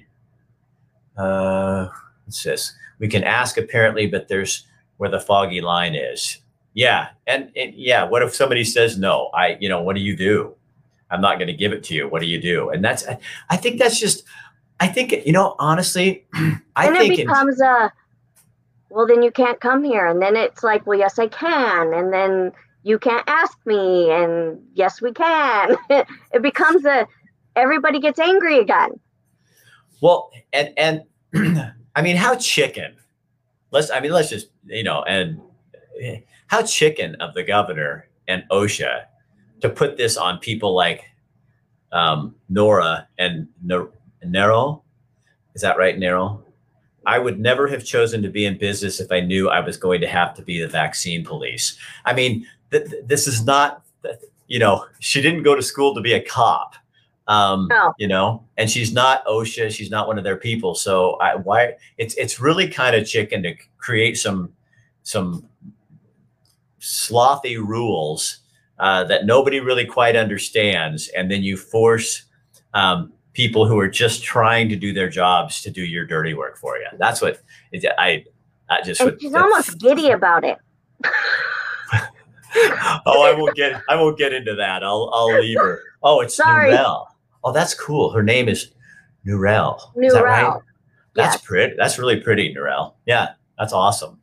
uh, 1.17 1.88
what's 2.26 2.43
this? 2.43 2.73
We 2.99 3.08
can 3.08 3.23
ask 3.23 3.58
apparently, 3.58 4.08
but 4.08 4.28
there's 4.28 4.65
where 4.97 5.10
the 5.10 5.19
foggy 5.19 5.62
line 5.62 5.95
is. 5.95 6.39
Yeah, 6.73 7.10
and, 7.28 7.52
and 7.56 7.73
yeah, 7.76 8.04
what 8.04 8.23
if 8.23 8.34
somebody 8.34 8.63
says 8.63 8.97
no? 8.97 9.30
I, 9.34 9.58
you 9.60 9.69
know, 9.69 9.82
what 9.82 9.95
do 9.95 10.02
you 10.02 10.15
do? 10.15 10.56
I'm 11.12 11.21
not 11.21 11.38
going 11.38 11.47
to 11.47 11.54
give 11.54 11.71
it 11.71 11.84
to 11.86 11.93
you. 11.93 12.08
What 12.08 12.21
do 12.21 12.28
you 12.28 12.41
do? 12.41 12.69
And 12.69 12.84
that's, 12.84 13.06
I 13.49 13.58
think 13.58 13.78
that's 13.78 13.99
just, 13.99 14.23
I 14.80 14.88
think 14.88 15.12
you 15.26 15.32
know, 15.32 15.56
honestly, 15.60 16.26
I 16.76 16.88
think 16.88 17.19
it 17.19 17.28
becomes 17.28 17.60
it, 17.60 17.65
a, 17.65 17.91
well, 18.89 19.06
then 19.06 19.21
you 19.21 19.32
can't 19.32 19.60
come 19.60 19.84
here, 19.84 20.08
and 20.08 20.21
then 20.21 20.36
it's 20.36 20.63
like, 20.63 20.86
well, 20.88 20.97
yes, 20.97 21.19
I 21.19 21.28
can, 21.28 21.93
and 21.93 22.12
then 22.12 22.52
you 22.84 22.97
can't 22.99 23.23
ask 23.28 23.58
me, 23.65 24.12
and 24.12 24.60
yes, 24.73 25.02
we 25.02 25.13
can. 25.13 25.76
it 25.89 26.41
becomes 26.41 26.86
a, 26.86 27.08
everybody 27.56 27.99
gets 27.99 28.19
angry 28.19 28.60
again. 28.60 28.99
Well, 30.03 30.31
and 30.51 30.73
and 30.75 31.03
I 31.95 32.01
mean, 32.01 32.17
how 32.17 32.35
chicken? 32.35 32.93
Let's 33.71 33.89
I 33.89 34.01
mean, 34.01 34.11
let's 34.11 34.29
just 34.29 34.49
you 34.65 34.83
know, 34.83 35.01
and 35.03 35.39
how 36.47 36.63
chicken 36.63 37.15
of 37.21 37.33
the 37.33 37.41
governor 37.41 38.09
and 38.27 38.43
OSHA 38.51 39.05
to 39.61 39.69
put 39.69 39.95
this 39.95 40.17
on 40.17 40.39
people 40.39 40.75
like 40.75 41.05
um, 41.93 42.35
Nora 42.49 43.07
and 43.17 43.47
Nero. 43.63 44.83
Is 45.55 45.61
that 45.61 45.77
right, 45.77 45.97
Nero? 45.97 46.43
I 47.05 47.17
would 47.17 47.39
never 47.39 47.69
have 47.69 47.85
chosen 47.85 48.21
to 48.23 48.29
be 48.29 48.45
in 48.45 48.57
business 48.57 48.99
if 48.99 49.09
I 49.09 49.21
knew 49.21 49.49
I 49.49 49.61
was 49.61 49.77
going 49.77 50.01
to 50.01 50.07
have 50.07 50.33
to 50.35 50.41
be 50.41 50.59
the 50.59 50.67
vaccine 50.67 51.23
police. 51.23 51.77
I 52.03 52.13
mean, 52.13 52.45
th- 52.71 52.89
th- 52.89 53.03
this 53.05 53.25
is 53.25 53.45
not, 53.45 53.85
you 54.47 54.59
know, 54.59 54.85
she 54.99 55.21
didn't 55.21 55.43
go 55.43 55.55
to 55.55 55.61
school 55.61 55.95
to 55.95 56.01
be 56.01 56.13
a 56.13 56.21
cop 56.21 56.75
um 57.27 57.67
no. 57.69 57.93
you 57.97 58.07
know 58.07 58.43
and 58.57 58.69
she's 58.69 58.91
not 58.91 59.25
osha 59.25 59.71
she's 59.71 59.89
not 59.89 60.07
one 60.07 60.17
of 60.17 60.25
their 60.25 60.36
people 60.36 60.75
so 60.75 61.13
i 61.15 61.36
why 61.36 61.73
it's 61.97 62.15
it's 62.15 62.39
really 62.39 62.67
kind 62.67 62.95
of 62.95 63.07
chicken 63.07 63.41
to 63.41 63.55
create 63.77 64.17
some 64.17 64.51
some 65.03 65.47
slothy 66.81 67.57
rules 67.57 68.39
uh, 68.79 69.03
that 69.05 69.25
nobody 69.25 69.62
really 69.62 69.86
quite 69.86 70.15
understands 70.17 71.07
and 71.09 71.31
then 71.31 71.41
you 71.41 71.55
force 71.55 72.23
um, 72.73 73.13
people 73.33 73.65
who 73.67 73.79
are 73.79 73.88
just 73.88 74.23
trying 74.23 74.69
to 74.69 74.75
do 74.75 74.93
their 74.93 75.09
jobs 75.09 75.62
to 75.62 75.71
do 75.71 75.83
your 75.83 76.05
dirty 76.05 76.33
work 76.33 76.57
for 76.57 76.77
you. 76.77 76.88
That's 76.97 77.21
what 77.21 77.41
it, 77.71 77.86
i 77.97 78.23
i 78.69 78.81
just 78.81 79.01
and 79.01 79.19
she's 79.19 79.33
almost 79.33 79.77
giddy 79.79 80.12
about 80.12 80.43
it. 80.43 80.57
Oh 83.07 83.23
i 83.23 83.33
won't 83.33 83.55
get 83.55 83.81
i 83.89 83.95
won't 83.95 84.15
get 84.15 84.31
into 84.31 84.53
that. 84.53 84.83
I'll 84.83 85.09
i'll 85.12 85.39
leave 85.39 85.57
her. 85.57 85.81
Oh 86.03 86.21
it's 86.21 86.36
Sorry. 86.38 86.69
Noel 86.69 87.12
oh, 87.43 87.51
that's 87.51 87.73
cool. 87.73 88.12
Her 88.12 88.23
name 88.23 88.49
is 88.49 88.71
Nurel. 89.25 89.79
Nurel. 89.95 90.06
Is 90.06 90.13
that 90.13 90.23
right? 90.23 90.62
That's 91.15 91.36
yes. 91.36 91.45
pretty. 91.45 91.75
That's 91.77 91.99
really 91.99 92.19
pretty, 92.19 92.53
Nurel. 92.53 92.93
Yeah, 93.06 93.34
that's 93.58 93.73
awesome. 93.73 94.19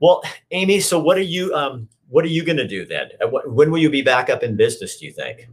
Well, 0.00 0.22
Amy, 0.50 0.80
so 0.80 0.98
what 0.98 1.16
are 1.16 1.22
you 1.22 1.54
um 1.54 1.88
what 2.08 2.24
are 2.24 2.28
you 2.28 2.44
going 2.44 2.58
to 2.58 2.68
do 2.68 2.84
then? 2.84 3.08
When 3.46 3.70
will 3.70 3.78
you 3.78 3.90
be 3.90 4.02
back 4.02 4.30
up 4.30 4.42
in 4.42 4.56
business, 4.56 4.98
do 4.98 5.06
you 5.06 5.12
think? 5.12 5.48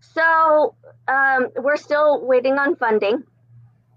So, 0.00 0.74
um, 1.08 1.48
we're 1.56 1.76
still 1.76 2.24
waiting 2.24 2.58
on 2.58 2.76
funding 2.76 3.24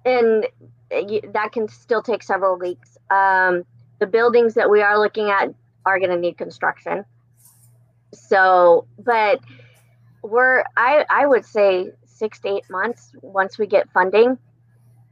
and 0.06 0.48
that 0.90 1.52
can 1.52 1.68
still 1.68 2.02
take 2.02 2.24
several 2.24 2.58
weeks. 2.58 2.98
Um, 3.10 3.64
the 4.00 4.08
buildings 4.08 4.54
that 4.56 4.70
we 4.70 4.82
are 4.82 5.00
looking 5.00 5.30
at 5.30 5.54
are 5.86 6.00
going 6.00 6.12
to 6.12 6.18
need 6.18 6.38
construction. 6.38 7.06
So, 8.14 8.88
but 9.00 9.40
we're 10.22 10.64
I 10.78 11.06
I 11.10 11.26
would 11.26 11.46
say 11.46 11.92
six 12.24 12.40
to 12.40 12.48
eight 12.48 12.70
months 12.70 13.12
once 13.22 13.58
we 13.58 13.68
get 13.68 13.92
funding 13.94 14.38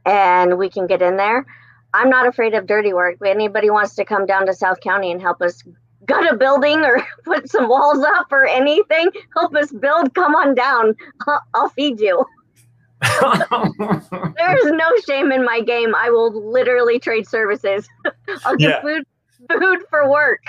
and 0.06 0.56
we 0.56 0.70
can 0.70 0.86
get 0.86 1.02
in 1.02 1.18
there. 1.18 1.44
I'm 1.92 2.08
not 2.08 2.26
afraid 2.26 2.54
of 2.54 2.66
dirty 2.66 2.94
work. 2.94 3.16
If 3.20 3.26
anybody 3.26 3.68
wants 3.68 3.94
to 3.96 4.04
come 4.06 4.24
down 4.24 4.46
to 4.46 4.54
South 4.54 4.80
County 4.80 5.12
and 5.12 5.20
help 5.20 5.42
us 5.42 5.62
gut 6.06 6.32
a 6.32 6.34
building 6.38 6.78
or 6.78 7.06
put 7.24 7.50
some 7.50 7.68
walls 7.68 8.02
up 8.02 8.32
or 8.32 8.46
anything, 8.46 9.10
help 9.36 9.54
us 9.54 9.70
build, 9.72 10.14
come 10.14 10.34
on 10.34 10.54
down. 10.54 10.94
I'll, 11.26 11.42
I'll 11.52 11.68
feed 11.68 12.00
you. 12.00 12.24
There's 13.02 14.72
no 14.72 14.90
shame 15.06 15.32
in 15.32 15.44
my 15.44 15.60
game. 15.60 15.94
I 15.94 16.08
will 16.08 16.50
literally 16.50 16.98
trade 16.98 17.28
services. 17.28 17.86
I'll 18.46 18.56
get 18.56 18.70
yeah. 18.70 18.80
food 18.80 19.04
food 19.50 19.80
for 19.90 20.08
work. 20.08 20.40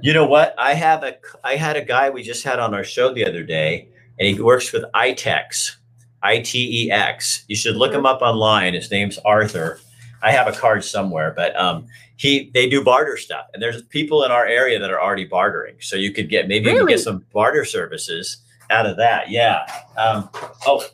You 0.00 0.14
know 0.14 0.24
what? 0.24 0.54
I 0.56 0.72
have 0.72 1.02
a 1.02 1.16
I 1.44 1.56
had 1.56 1.76
a 1.76 1.84
guy 1.84 2.08
we 2.08 2.22
just 2.22 2.44
had 2.44 2.60
on 2.60 2.72
our 2.72 2.84
show 2.84 3.12
the 3.12 3.26
other 3.26 3.42
day, 3.42 3.88
and 4.18 4.28
he 4.28 4.40
works 4.40 4.72
with 4.72 4.84
ITEX, 4.94 5.77
I 6.22 6.40
T 6.40 6.84
E 6.86 6.90
X. 6.90 7.44
You 7.48 7.56
should 7.56 7.76
look 7.76 7.92
him 7.92 8.06
up 8.06 8.22
online. 8.22 8.74
His 8.74 8.90
name's 8.90 9.18
Arthur. 9.18 9.80
I 10.22 10.32
have 10.32 10.48
a 10.48 10.52
card 10.52 10.84
somewhere, 10.84 11.32
but 11.36 11.56
um, 11.56 11.86
he 12.16 12.50
they 12.52 12.68
do 12.68 12.82
barter 12.82 13.16
stuff, 13.16 13.46
and 13.54 13.62
there's 13.62 13.82
people 13.82 14.24
in 14.24 14.32
our 14.32 14.46
area 14.46 14.78
that 14.80 14.90
are 14.90 15.00
already 15.00 15.24
bartering. 15.24 15.76
So 15.80 15.96
you 15.96 16.12
could 16.12 16.28
get 16.28 16.48
maybe 16.48 16.70
you 16.70 16.80
could 16.80 16.88
get 16.88 17.00
some 17.00 17.24
barter 17.32 17.64
services 17.64 18.38
out 18.70 18.86
of 18.86 18.96
that. 18.96 19.30
Yeah. 19.30 19.64
Um, 19.96 20.28
oh, 20.66 20.84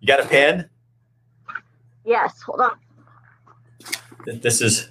you 0.00 0.06
got 0.06 0.20
a 0.20 0.26
pen? 0.26 0.68
Yes. 2.04 2.40
Hold 2.42 2.60
on. 2.62 2.78
This 4.26 4.60
is 4.60 4.90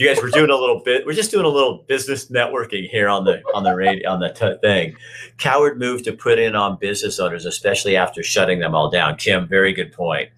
you 0.00 0.08
guys 0.08 0.22
we're 0.22 0.30
doing 0.30 0.50
a 0.50 0.56
little 0.56 0.80
bit 0.80 1.04
we're 1.04 1.12
just 1.12 1.30
doing 1.30 1.44
a 1.44 1.48
little 1.48 1.84
business 1.86 2.30
networking 2.30 2.88
here 2.88 3.06
on 3.06 3.24
the 3.24 3.42
on 3.54 3.64
the 3.64 3.74
radio 3.76 4.10
on 4.10 4.18
the 4.18 4.30
t- 4.30 4.56
thing. 4.62 4.96
Coward 5.36 5.78
move 5.78 6.02
to 6.04 6.12
put 6.12 6.38
in 6.38 6.56
on 6.56 6.78
business 6.78 7.20
owners 7.20 7.44
especially 7.44 7.96
after 7.96 8.22
shutting 8.22 8.60
them 8.60 8.74
all 8.74 8.90
down. 8.90 9.16
Kim 9.16 9.46
very 9.46 9.74
good 9.74 9.92
point. 9.92 10.30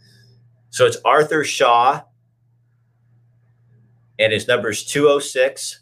So 0.70 0.84
it's 0.84 0.96
arthur 1.04 1.44
shaw 1.44 2.02
and 4.18 4.32
his 4.32 4.48
number 4.48 4.70
is 4.70 4.84
206 4.84 5.78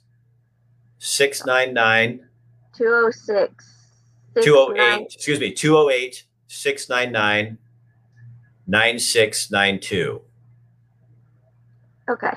699 0.99 2.29
206 2.77 3.65
208 4.43 5.07
excuse 5.07 5.41
me 5.41 5.55
208 5.55 6.25
699 6.49 7.57
9692 8.67 10.21
okay 12.11 12.37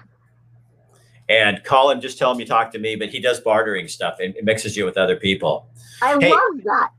and 1.33 1.63
call 1.63 1.89
him, 1.89 1.99
just 1.99 2.19
tell 2.19 2.31
him 2.31 2.39
you 2.39 2.45
talked 2.45 2.73
to 2.73 2.79
me, 2.79 2.95
but 2.95 3.09
he 3.09 3.19
does 3.19 3.39
bartering 3.39 3.87
stuff 3.87 4.19
and 4.19 4.35
it 4.35 4.43
mixes 4.43 4.77
you 4.77 4.85
with 4.85 4.97
other 4.97 5.15
people. 5.15 5.67
I 6.01 6.17
hey, 6.19 6.29
love 6.29 6.63
that. 6.65 6.91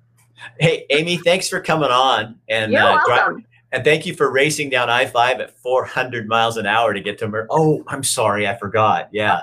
Hey, 0.58 0.86
Amy, 0.90 1.18
thanks 1.18 1.48
for 1.48 1.60
coming 1.60 1.90
on. 1.90 2.38
And 2.48 2.72
You're 2.72 2.82
uh, 2.82 3.00
welcome. 3.06 3.44
and 3.70 3.84
thank 3.84 4.06
you 4.06 4.14
for 4.14 4.32
racing 4.32 4.70
down 4.70 4.90
I 4.90 5.06
5 5.06 5.40
at 5.40 5.56
400 5.58 6.26
miles 6.26 6.56
an 6.56 6.66
hour 6.66 6.92
to 6.92 7.00
get 7.00 7.16
to 7.18 7.28
Mer. 7.28 7.46
Oh, 7.48 7.84
I'm 7.86 8.02
sorry. 8.02 8.48
I 8.48 8.56
forgot. 8.56 9.08
Yeah. 9.12 9.40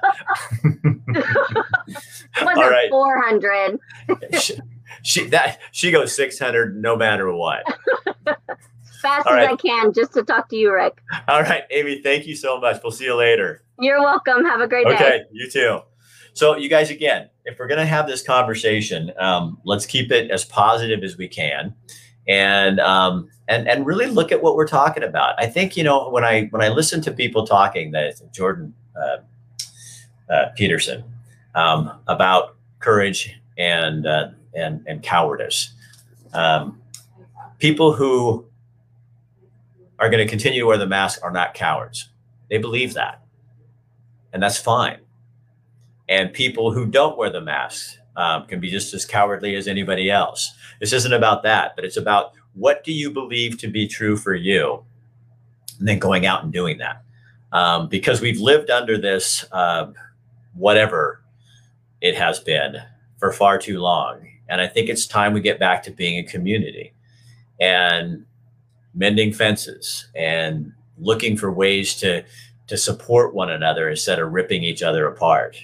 All 2.42 2.70
right. 2.70 2.90
400. 2.90 3.80
she, 4.40 4.60
she, 5.04 5.26
that, 5.28 5.60
she 5.72 5.90
goes 5.92 6.14
600 6.16 6.82
no 6.82 6.98
matter 6.98 7.32
what. 7.32 7.64
Fast 9.02 9.28
All 9.28 9.34
as 9.34 9.48
right. 9.48 9.54
I 9.54 9.56
can 9.56 9.94
just 9.94 10.14
to 10.14 10.24
talk 10.24 10.48
to 10.50 10.56
you, 10.56 10.72
Rick. 10.74 11.02
All 11.28 11.42
right, 11.42 11.64
Amy, 11.72 12.02
thank 12.02 12.28
you 12.28 12.36
so 12.36 12.60
much. 12.60 12.80
We'll 12.84 12.92
see 12.92 13.06
you 13.06 13.16
later. 13.16 13.64
You're 13.80 14.02
welcome. 14.02 14.46
Have 14.46 14.62
a 14.62 14.68
great 14.68 14.86
day. 14.88 14.94
Okay, 14.94 15.24
you 15.32 15.50
too. 15.50 15.80
So, 16.34 16.56
you 16.56 16.70
guys, 16.70 16.90
again, 16.90 17.30
if 17.46 17.60
we're 17.60 17.68
going 17.68 17.80
to 17.80 17.86
have 17.86 18.08
this 18.08 18.22
conversation, 18.22 19.12
um, 19.18 19.60
let's 19.66 19.86
keep 19.86 20.12
it 20.12 20.30
as 20.32 20.46
positive 20.46 21.04
as 21.04 21.18
we 21.18 21.28
can, 21.28 21.74
and 22.28 22.80
um, 22.80 23.28
and 23.48 23.68
and 23.68 23.86
really 23.86 24.06
look 24.06 24.32
at 24.32 24.42
what 24.42 24.56
we're 24.56 24.68
talking 24.68 25.04
about. 25.04 25.36
I 25.40 25.48
think 25.48 25.76
you 25.76 25.84
know 25.84 26.10
when 26.10 26.24
I 26.24 26.46
when 26.52 26.62
I 26.62 26.70
listen 26.70 27.02
to 27.02 27.12
people 27.12 27.46
talking, 27.46 27.92
that 27.92 28.22
Jordan 28.32 28.74
uh, 28.96 29.18
uh, 30.32 30.50
Peterson 30.56 31.04
um, 31.56 31.92
about 32.08 32.56
courage 32.80 33.36
and 33.58 34.06
uh, 34.06 34.30
and 34.54 34.86
and 34.88 35.02
cowardice, 35.02 35.74
um, 36.34 36.80
people 37.60 37.94
who 37.94 38.46
are 40.02 40.10
going 40.10 40.26
to 40.26 40.30
continue 40.30 40.60
to 40.60 40.66
wear 40.66 40.78
the 40.78 40.86
mask 40.86 41.22
are 41.24 41.32
not 41.32 41.54
cowards. 41.54 42.10
They 42.50 42.58
believe 42.58 42.94
that 42.96 43.22
and 44.34 44.42
that's 44.42 44.58
fine. 44.58 45.00
And 46.10 46.34
people 46.34 46.72
who 46.72 46.86
don't 46.86 47.18
wear 47.18 47.30
the 47.30 47.42
mask 47.42 47.98
um, 48.16 48.46
can 48.46 48.60
be 48.60 48.70
just 48.70 48.94
as 48.94 49.06
cowardly 49.06 49.56
as 49.56 49.68
anybody 49.68 50.10
else. 50.10 50.54
This 50.80 50.94
isn't 50.94 51.14
about 51.14 51.44
that, 51.44 51.76
but 51.76 51.86
it's 51.86 51.98
about 51.98 52.34
what 52.54 52.84
do 52.84 52.92
you 52.92 53.12
believe 53.12 53.58
to 53.60 53.68
be 53.68 53.88
true 53.88 54.18
for 54.18 54.36
you, 54.36 54.84
and 55.80 55.88
then 55.88 56.00
going 56.00 56.26
out 56.26 56.44
and 56.44 56.52
doing 56.52 56.78
that. 56.80 57.04
Um, 57.54 57.88
because 57.88 58.22
we've 58.22 58.40
lived 58.40 58.70
under 58.70 58.98
this, 58.98 59.46
uh, 59.52 59.92
whatever 60.54 61.24
it 62.02 62.16
has 62.16 62.40
been, 62.40 62.78
for 63.18 63.32
far 63.32 63.58
too 63.58 63.80
long. 63.80 64.28
And 64.50 64.60
I 64.60 64.68
think 64.68 64.90
it's 64.90 65.06
time 65.06 65.34
we 65.34 65.42
get 65.42 65.60
back 65.60 65.84
to 65.84 65.92
being 65.92 66.18
a 66.18 66.24
community 66.30 66.94
and 67.60 68.26
mending 68.94 69.34
fences 69.34 70.08
and 70.16 70.74
looking 70.98 71.38
for 71.38 71.52
ways 71.52 71.96
to 71.96 72.24
to 72.68 72.78
support 72.78 73.34
one 73.34 73.52
another 73.52 73.90
instead 73.90 74.20
of 74.20 74.32
ripping 74.32 74.64
each 74.64 74.82
other 74.82 75.06
apart. 75.06 75.58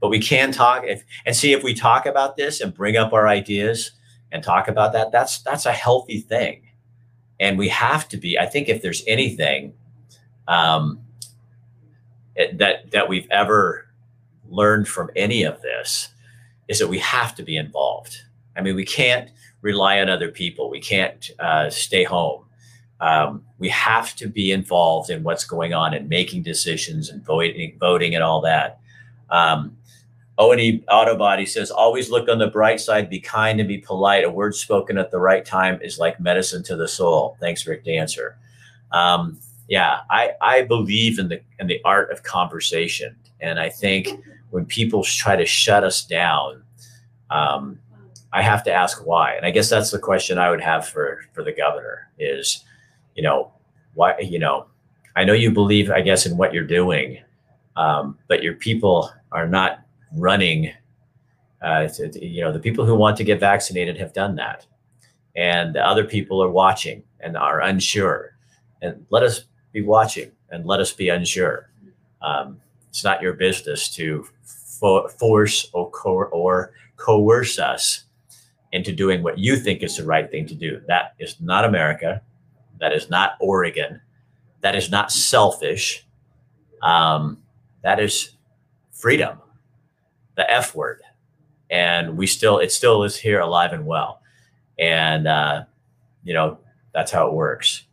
But 0.00 0.08
we 0.08 0.18
can 0.18 0.50
talk 0.50 0.82
if, 0.84 1.04
and 1.24 1.36
see 1.36 1.52
if 1.52 1.62
we 1.62 1.74
talk 1.74 2.06
about 2.06 2.36
this 2.36 2.60
and 2.60 2.74
bring 2.74 2.96
up 2.96 3.12
our 3.12 3.28
ideas 3.28 3.92
and 4.32 4.42
talk 4.42 4.66
about 4.66 4.92
that. 4.94 5.12
That's 5.12 5.42
that's 5.42 5.66
a 5.66 5.72
healthy 5.72 6.20
thing, 6.20 6.62
and 7.38 7.58
we 7.58 7.68
have 7.68 8.08
to 8.08 8.16
be. 8.16 8.38
I 8.38 8.46
think 8.46 8.68
if 8.68 8.82
there's 8.82 9.04
anything 9.06 9.74
um, 10.48 11.00
it, 12.34 12.58
that 12.58 12.90
that 12.90 13.08
we've 13.08 13.28
ever 13.30 13.86
learned 14.48 14.88
from 14.88 15.10
any 15.14 15.44
of 15.44 15.62
this, 15.62 16.08
is 16.68 16.78
that 16.78 16.88
we 16.88 16.98
have 16.98 17.34
to 17.36 17.42
be 17.42 17.56
involved. 17.56 18.16
I 18.56 18.62
mean, 18.62 18.74
we 18.74 18.84
can't 18.84 19.30
rely 19.62 20.00
on 20.00 20.08
other 20.08 20.30
people. 20.30 20.70
We 20.70 20.80
can't 20.80 21.30
uh, 21.38 21.70
stay 21.70 22.02
home 22.02 22.46
um, 23.00 23.42
we 23.58 23.68
have 23.70 24.14
to 24.16 24.28
be 24.28 24.52
involved 24.52 25.10
in 25.10 25.22
what's 25.22 25.44
going 25.44 25.72
on 25.72 25.94
and 25.94 26.08
making 26.08 26.42
decisions 26.42 27.08
and 27.08 27.24
voting, 27.24 27.76
voting 27.78 28.14
and 28.14 28.22
all 28.22 28.40
that. 28.42 28.78
Um, 29.30 29.76
O&E 30.38 30.82
Autobody 30.88 31.46
says, 31.46 31.70
always 31.70 32.10
look 32.10 32.28
on 32.28 32.38
the 32.38 32.46
bright 32.46 32.80
side, 32.80 33.10
be 33.10 33.20
kind 33.20 33.60
and 33.60 33.68
be 33.68 33.78
polite. 33.78 34.24
A 34.24 34.30
word 34.30 34.54
spoken 34.54 34.96
at 34.96 35.10
the 35.10 35.18
right 35.18 35.44
time 35.44 35.78
is 35.82 35.98
like 35.98 36.18
medicine 36.18 36.62
to 36.64 36.76
the 36.76 36.88
soul. 36.88 37.36
Thanks, 37.40 37.66
Rick 37.66 37.84
Dancer. 37.84 38.38
Um, 38.90 39.38
yeah, 39.68 40.00
I, 40.10 40.32
I 40.40 40.62
believe 40.62 41.18
in 41.18 41.28
the 41.28 41.40
in 41.58 41.68
the 41.68 41.80
art 41.84 42.10
of 42.10 42.22
conversation. 42.22 43.14
And 43.40 43.60
I 43.60 43.68
think 43.68 44.08
when 44.50 44.64
people 44.64 45.04
try 45.04 45.36
to 45.36 45.46
shut 45.46 45.84
us 45.84 46.04
down, 46.04 46.62
um, 47.30 47.78
I 48.32 48.42
have 48.42 48.64
to 48.64 48.72
ask 48.72 49.06
why. 49.06 49.34
And 49.34 49.46
I 49.46 49.50
guess 49.50 49.70
that's 49.70 49.90
the 49.90 49.98
question 49.98 50.38
I 50.38 50.50
would 50.50 50.60
have 50.60 50.88
for 50.88 51.20
for 51.32 51.44
the 51.44 51.52
governor 51.52 52.10
is, 52.18 52.64
you 53.14 53.22
know, 53.22 53.52
why, 53.94 54.18
you 54.18 54.38
know, 54.38 54.66
I 55.16 55.24
know 55.24 55.32
you 55.32 55.50
believe, 55.50 55.90
I 55.90 56.00
guess, 56.00 56.26
in 56.26 56.36
what 56.36 56.54
you're 56.54 56.64
doing, 56.64 57.18
um, 57.76 58.18
but 58.28 58.42
your 58.42 58.54
people 58.54 59.10
are 59.32 59.46
not 59.46 59.80
running. 60.16 60.72
Uh, 61.62 61.88
you 62.14 62.40
know, 62.40 62.52
the 62.52 62.58
people 62.58 62.86
who 62.86 62.94
want 62.94 63.16
to 63.18 63.24
get 63.24 63.40
vaccinated 63.40 63.98
have 63.98 64.12
done 64.12 64.36
that, 64.36 64.66
and 65.36 65.74
the 65.74 65.86
other 65.86 66.04
people 66.04 66.42
are 66.42 66.50
watching 66.50 67.02
and 67.20 67.36
are 67.36 67.60
unsure. 67.60 68.36
And 68.82 69.04
let 69.10 69.22
us 69.22 69.44
be 69.72 69.82
watching 69.82 70.30
and 70.50 70.64
let 70.64 70.80
us 70.80 70.92
be 70.92 71.10
unsure. 71.10 71.70
Um, 72.22 72.60
it's 72.88 73.04
not 73.04 73.22
your 73.22 73.34
business 73.34 73.88
to 73.96 74.26
fo- 74.42 75.08
force 75.08 75.68
or, 75.72 75.90
co- 75.90 76.24
or 76.24 76.72
coerce 76.96 77.58
us 77.58 78.04
into 78.72 78.92
doing 78.92 79.22
what 79.22 79.38
you 79.38 79.56
think 79.56 79.82
is 79.82 79.96
the 79.96 80.04
right 80.04 80.30
thing 80.30 80.46
to 80.46 80.54
do. 80.54 80.80
That 80.86 81.14
is 81.18 81.40
not 81.40 81.64
America. 81.64 82.22
That 82.80 82.92
is 82.92 83.10
not 83.10 83.36
Oregon. 83.40 84.00
That 84.60 84.74
is 84.74 84.90
not 84.90 85.12
selfish. 85.12 86.06
Um, 86.82 87.38
that 87.82 88.00
is 88.00 88.36
freedom, 88.92 89.38
the 90.36 90.50
F 90.50 90.74
word. 90.74 91.02
And 91.70 92.16
we 92.16 92.26
still, 92.26 92.58
it 92.58 92.72
still 92.72 93.04
is 93.04 93.16
here 93.16 93.40
alive 93.40 93.72
and 93.72 93.86
well. 93.86 94.22
And, 94.78 95.28
uh, 95.28 95.64
you 96.24 96.34
know, 96.34 96.58
that's 96.92 97.12
how 97.12 97.28
it 97.28 97.34
works. 97.34 97.84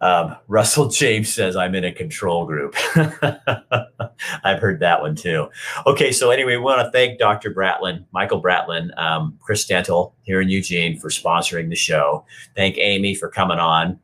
Um, 0.00 0.36
Russell 0.48 0.88
James 0.88 1.32
says, 1.32 1.56
I'm 1.56 1.74
in 1.74 1.84
a 1.84 1.92
control 1.92 2.46
group. 2.46 2.74
I've 4.44 4.60
heard 4.60 4.80
that 4.80 5.00
one 5.00 5.14
too. 5.14 5.48
Okay, 5.86 6.12
so 6.12 6.30
anyway, 6.30 6.56
we 6.56 6.62
want 6.62 6.84
to 6.84 6.90
thank 6.90 7.18
Dr. 7.18 7.52
Bratlin, 7.52 8.04
Michael 8.12 8.42
Bratlin, 8.42 8.96
um, 8.98 9.38
Chris 9.40 9.66
Dental 9.66 10.14
here 10.22 10.40
in 10.40 10.48
Eugene 10.48 10.98
for 10.98 11.08
sponsoring 11.08 11.68
the 11.68 11.76
show. 11.76 12.24
Thank 12.56 12.78
Amy 12.78 13.14
for 13.14 13.28
coming 13.28 13.58
on. 13.58 13.98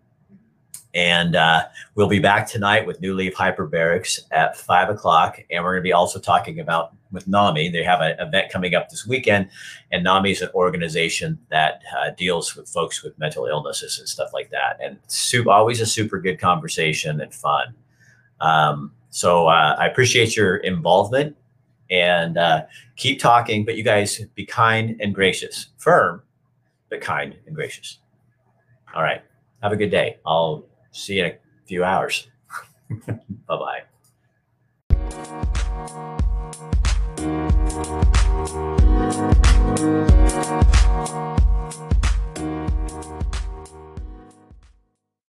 And 0.95 1.37
uh, 1.37 1.65
we'll 1.95 2.09
be 2.09 2.21
back 2.21 2.49
tonight 2.49 2.87
with 2.87 3.03
New 3.03 3.15
Leaf 3.15 3.35
Hyperbarics 3.35 4.21
at 4.31 4.57
five 4.57 4.89
o'clock. 4.89 5.39
And 5.51 5.63
we're 5.63 5.73
going 5.73 5.83
to 5.83 5.89
be 5.89 5.93
also 5.93 6.19
talking 6.19 6.59
about 6.59 6.95
with 7.13 7.29
NAMI. 7.29 7.69
They 7.69 7.83
have 7.83 8.01
an 8.01 8.19
event 8.19 8.51
coming 8.51 8.75
up 8.75 8.89
this 8.89 9.07
weekend. 9.07 9.51
And 9.93 10.03
NAMI 10.03 10.31
is 10.33 10.41
an 10.41 10.49
organization 10.55 11.39
that 11.51 11.83
uh, 11.99 12.11
deals 12.17 12.57
with 12.57 12.67
folks 12.67 13.03
with 13.03 13.19
mental 13.19 13.45
illnesses 13.45 13.99
and 13.99 14.09
stuff 14.09 14.31
like 14.33 14.51
that. 14.51 14.79
And 14.83 14.99
super, 15.07 15.51
always 15.51 15.83
a 15.83 15.87
super 15.87 16.19
good 16.19 16.41
conversation 16.41 17.21
and 17.21 17.35
fun. 17.35 17.75
Um, 18.41 18.93
so 19.11 19.47
uh, 19.47 19.77
I 19.79 19.87
appreciate 19.87 20.37
your 20.37 20.57
involvement 20.59 21.37
and 21.91 22.37
uh, 22.37 22.63
keep 22.97 23.21
talking. 23.21 23.65
But 23.65 23.77
you 23.77 23.83
guys 23.83 24.21
be 24.35 24.45
kind 24.45 24.97
and 25.01 25.15
gracious, 25.15 25.69
firm, 25.79 26.23
but 26.91 27.01
kind 27.01 27.35
and 27.47 27.55
gracious. 27.55 27.99
All 28.95 29.03
right. 29.03 29.23
Have 29.63 29.73
a 29.73 29.77
good 29.77 29.91
day. 29.91 30.19
I'll 30.27 30.65
see 30.91 31.17
you 31.17 31.25
in 31.25 31.31
a 31.33 31.39
few 31.67 31.85
hours. 31.85 32.29
bye 33.07 33.17
bye. 33.49 33.83